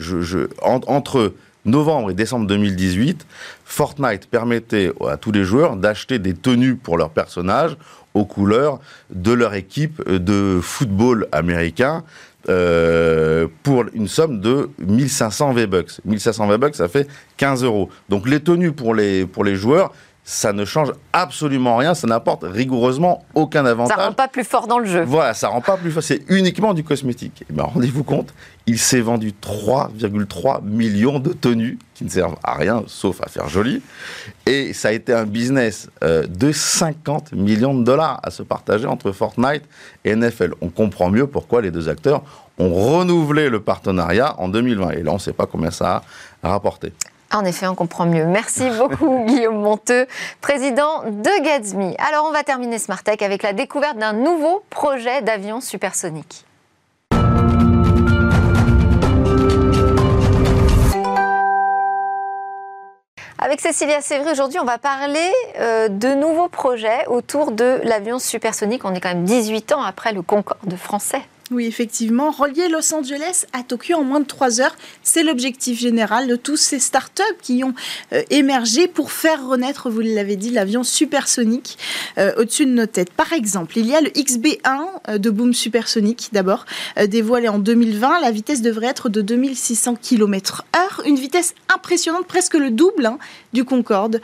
[0.61, 1.32] Entre
[1.64, 3.26] novembre et décembre 2018,
[3.64, 7.78] Fortnite permettait à tous les joueurs d'acheter des tenues pour leurs personnages
[8.16, 12.02] aux couleurs de leur équipe de football américain.
[12.48, 16.00] Euh, pour une somme de 1500 V-Bucks.
[16.04, 17.08] 1500 V-Bucks, ça fait
[17.38, 17.90] 15 euros.
[18.08, 19.92] Donc les tenues pour les, pour les joueurs,
[20.28, 23.96] ça ne change absolument rien, ça n'apporte rigoureusement aucun avantage.
[23.96, 25.04] Ça rend pas plus fort dans le jeu.
[25.06, 27.42] Voilà, ça rend pas plus fort, c'est uniquement du cosmétique.
[27.42, 28.34] Et eh ben, rendez-vous compte,
[28.66, 33.48] il s'est vendu 3,3 millions de tenues qui ne servent à rien sauf à faire
[33.48, 33.82] joli.
[34.46, 38.86] Et ça a été un business euh, de 50 millions de dollars à se partager
[38.86, 39.62] entre Fortnite
[40.04, 40.54] et NFL.
[40.60, 42.24] On comprend mieux pourquoi les deux acteurs
[42.58, 44.90] ont renouvelé le partenariat en 2020.
[44.90, 46.02] Et là, on ne sait pas combien ça
[46.42, 46.92] a rapporté.
[47.32, 48.24] En effet, on comprend mieux.
[48.24, 50.06] Merci beaucoup, Guillaume Monteux,
[50.40, 51.94] président de Gatsby.
[51.98, 56.44] Alors, on va terminer Smartech avec la découverte d'un nouveau projet d'avion supersonique.
[63.38, 68.84] Avec Cécilia Sévry, aujourd'hui, on va parler euh, de nouveaux projets autour de l'avion supersonique.
[68.84, 71.20] On est quand même 18 ans après le Concorde français.
[71.53, 72.32] Oui, effectivement.
[72.32, 74.74] Relier Los Angeles à Tokyo en moins de 3 heures,
[75.05, 77.72] c'est l'objectif général de tous ces startups qui ont
[78.12, 81.78] euh, émergé pour faire renaître, vous l'avez dit, l'avion supersonique
[82.18, 83.12] euh, au-dessus de nos têtes.
[83.12, 84.59] Par exemple, il y a le XB1
[85.09, 86.66] euh, de Boom Supersonique, d'abord,
[87.07, 88.22] dévoilé en 2020.
[88.22, 93.18] La vitesse devrait être de 2600 km/h, une vitesse impressionnante, presque le double hein,
[93.53, 94.20] du Concorde,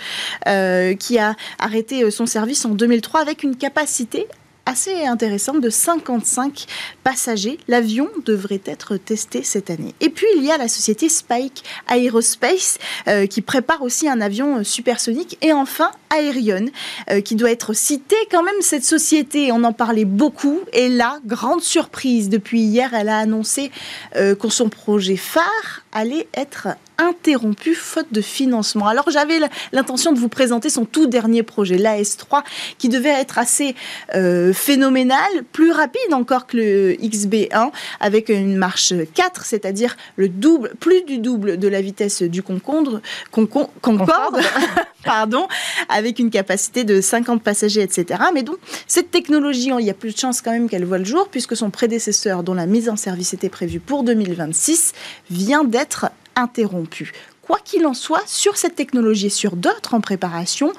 [0.99, 4.27] qui a arrêté son service en 2003 avec une capacité
[4.67, 6.67] assez intéressante de 55
[7.03, 7.59] passagers.
[7.69, 9.95] L'avion devrait être testé cette année.
[10.01, 14.65] Et puis il y a la société Spike Aerospace euh, qui prépare aussi un avion
[14.65, 15.37] supersonique.
[15.43, 16.67] Et enfin Aerion
[17.11, 19.53] euh, qui doit être cité quand même cette société.
[19.53, 20.61] On en parlait beaucoup.
[20.73, 23.71] Et là, grande surprise, depuis hier, elle a annoncé
[24.17, 26.69] euh, que son projet phare allait être
[27.03, 28.87] interrompu faute de financement.
[28.87, 29.39] Alors j'avais
[29.73, 32.43] l'intention de vous présenter son tout dernier projet, l'AS3,
[32.79, 33.75] qui devait être assez
[34.15, 35.19] euh, phénoménal,
[35.53, 41.19] plus rapide encore que le XB1, avec une marche 4, c'est-à-dire le double, plus du
[41.19, 44.41] double de la vitesse du Concorde, Concorde,
[45.05, 45.49] pardon,
[45.89, 48.23] avec une capacité de 50 passagers, etc.
[48.35, 51.05] Mais donc cette technologie, il y a plus de chances quand même qu'elle voit le
[51.05, 54.93] jour, puisque son prédécesseur, dont la mise en service était prévue pour 2026,
[55.31, 56.07] vient d'être
[56.37, 57.13] interrompu.
[57.43, 60.73] Quoi qu'il en soit, sur cette technologie et sur d'autres en préparation,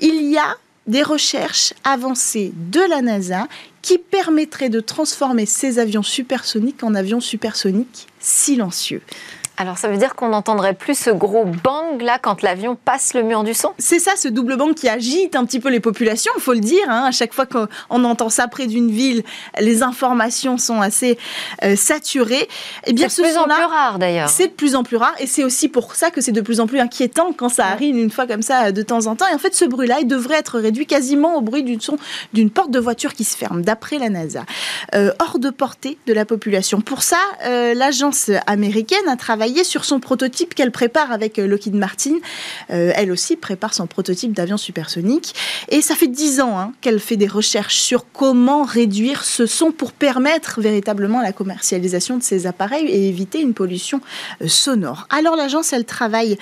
[0.00, 3.46] il y a des recherches avancées de la NASA
[3.82, 9.02] qui permettraient de transformer ces avions supersoniques en avions supersoniques silencieux.
[9.62, 13.22] Alors ça veut dire qu'on n'entendrait plus ce gros bang là quand l'avion passe le
[13.22, 13.70] mur du son?
[13.78, 16.58] C'est ça, ce double bang qui agite un petit peu les populations, il faut le
[16.58, 16.82] dire.
[16.88, 17.04] Hein.
[17.06, 19.22] À chaque fois qu'on entend ça près d'une ville,
[19.60, 21.16] les informations sont assez
[21.62, 22.42] euh, saturées.
[22.42, 22.48] Et
[22.88, 24.30] eh bien, c'est de plus en plus rare d'ailleurs.
[24.30, 26.58] C'est de plus en plus rare et c'est aussi pour ça que c'est de plus
[26.58, 29.28] en plus inquiétant quand ça arrive une fois comme ça de temps en temps.
[29.30, 31.98] Et en fait, ce bruit-là, il devrait être réduit quasiment au bruit d'une son
[32.32, 34.44] d'une porte de voiture qui se ferme, d'après la NASA,
[34.96, 36.80] euh, hors de portée de la population.
[36.80, 41.74] Pour ça, euh, l'agence américaine a travaillé sur son prototype qu'elle prépare avec euh, Lockheed
[41.74, 42.14] Martin.
[42.70, 45.34] Euh, elle aussi prépare son prototype d'avion supersonique.
[45.68, 49.70] Et ça fait dix ans hein, qu'elle fait des recherches sur comment réduire ce son
[49.70, 54.00] pour permettre véritablement la commercialisation de ces appareils et éviter une pollution
[54.40, 55.06] euh, sonore.
[55.10, 56.38] Alors l'agence, elle travaille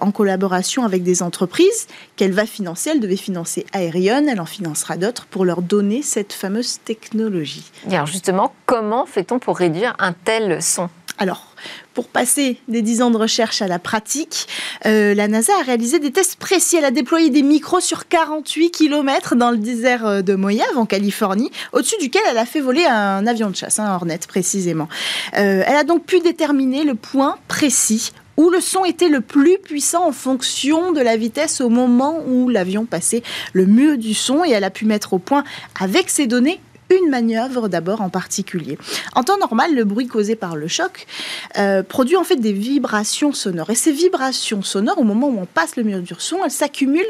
[0.00, 1.86] en collaboration avec des entreprises
[2.16, 2.90] qu'elle va financer.
[2.90, 7.64] Elle devait financer Aerion, elle en financera d'autres pour leur donner cette fameuse technologie.
[7.90, 10.88] alors justement, comment fait-on pour réduire un tel son?
[11.16, 11.54] Alors,
[11.94, 14.48] pour passer des 10 ans de recherche à la pratique,
[14.84, 16.76] euh, la NASA a réalisé des tests précis.
[16.76, 20.86] Elle a déployé des micros sur 48 km dans le désert euh, de Mojave, en
[20.86, 24.88] Californie, au-dessus duquel elle a fait voler un avion de chasse, un Hornet précisément.
[25.36, 29.58] Euh, elle a donc pu déterminer le point précis où le son était le plus
[29.58, 34.44] puissant en fonction de la vitesse au moment où l'avion passait le mur du son
[34.44, 35.44] et elle a pu mettre au point
[35.78, 36.60] avec ces données
[36.90, 38.78] une manœuvre d'abord en particulier.
[39.14, 41.06] En temps normal, le bruit causé par le choc
[41.58, 43.70] euh, produit en fait des vibrations sonores.
[43.70, 47.04] Et ces vibrations sonores, au moment où on passe le mur du son, elles s'accumulent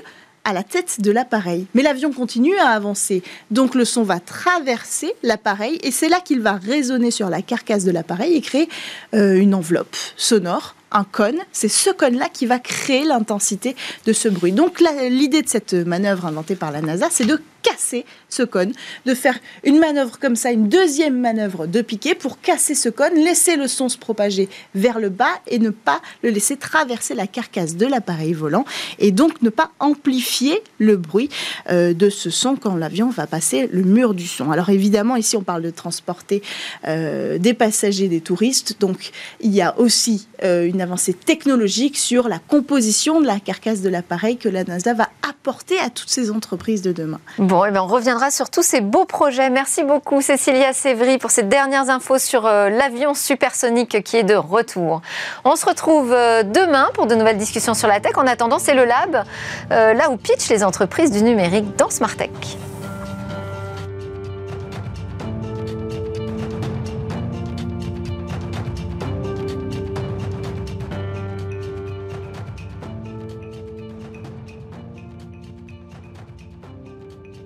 [0.44, 1.66] à la tête de l'appareil.
[1.74, 3.22] Mais l'avion continue à avancer.
[3.50, 7.84] Donc le son va traverser l'appareil et c'est là qu'il va résonner sur la carcasse
[7.84, 8.68] de l'appareil et créer
[9.14, 11.38] euh, une enveloppe sonore un cône.
[11.50, 13.74] C'est ce cône-là qui va créer l'intensité
[14.06, 14.52] de ce bruit.
[14.52, 18.72] Donc l'idée de cette manœuvre inventée par la NASA, c'est de casser ce cône,
[19.06, 23.14] de faire une manœuvre comme ça, une deuxième manœuvre de piqué pour casser ce cône,
[23.14, 27.26] laisser le son se propager vers le bas et ne pas le laisser traverser la
[27.26, 28.64] carcasse de l'appareil volant
[28.98, 31.28] et donc ne pas amplifier le bruit
[31.70, 34.50] euh, de ce son quand l'avion va passer le mur du son.
[34.50, 36.42] Alors évidemment, ici on parle de transporter
[36.86, 39.10] euh, des passagers, des touristes, donc
[39.40, 43.88] il y a aussi euh, une avancée technologique sur la composition de la carcasse de
[43.88, 47.20] l'appareil que la NASA va apporter à toutes ces entreprises de demain.
[47.66, 49.48] Eh bien on reviendra sur tous ces beaux projets.
[49.48, 54.34] Merci beaucoup Cécilia Sévry pour ces dernières infos sur euh, l'avion supersonique qui est de
[54.34, 55.02] retour.
[55.44, 58.16] On se retrouve euh, demain pour de nouvelles discussions sur la tech.
[58.16, 59.24] En attendant, c'est le Lab,
[59.70, 62.30] euh, là où pitch les entreprises du numérique dans Smart Tech.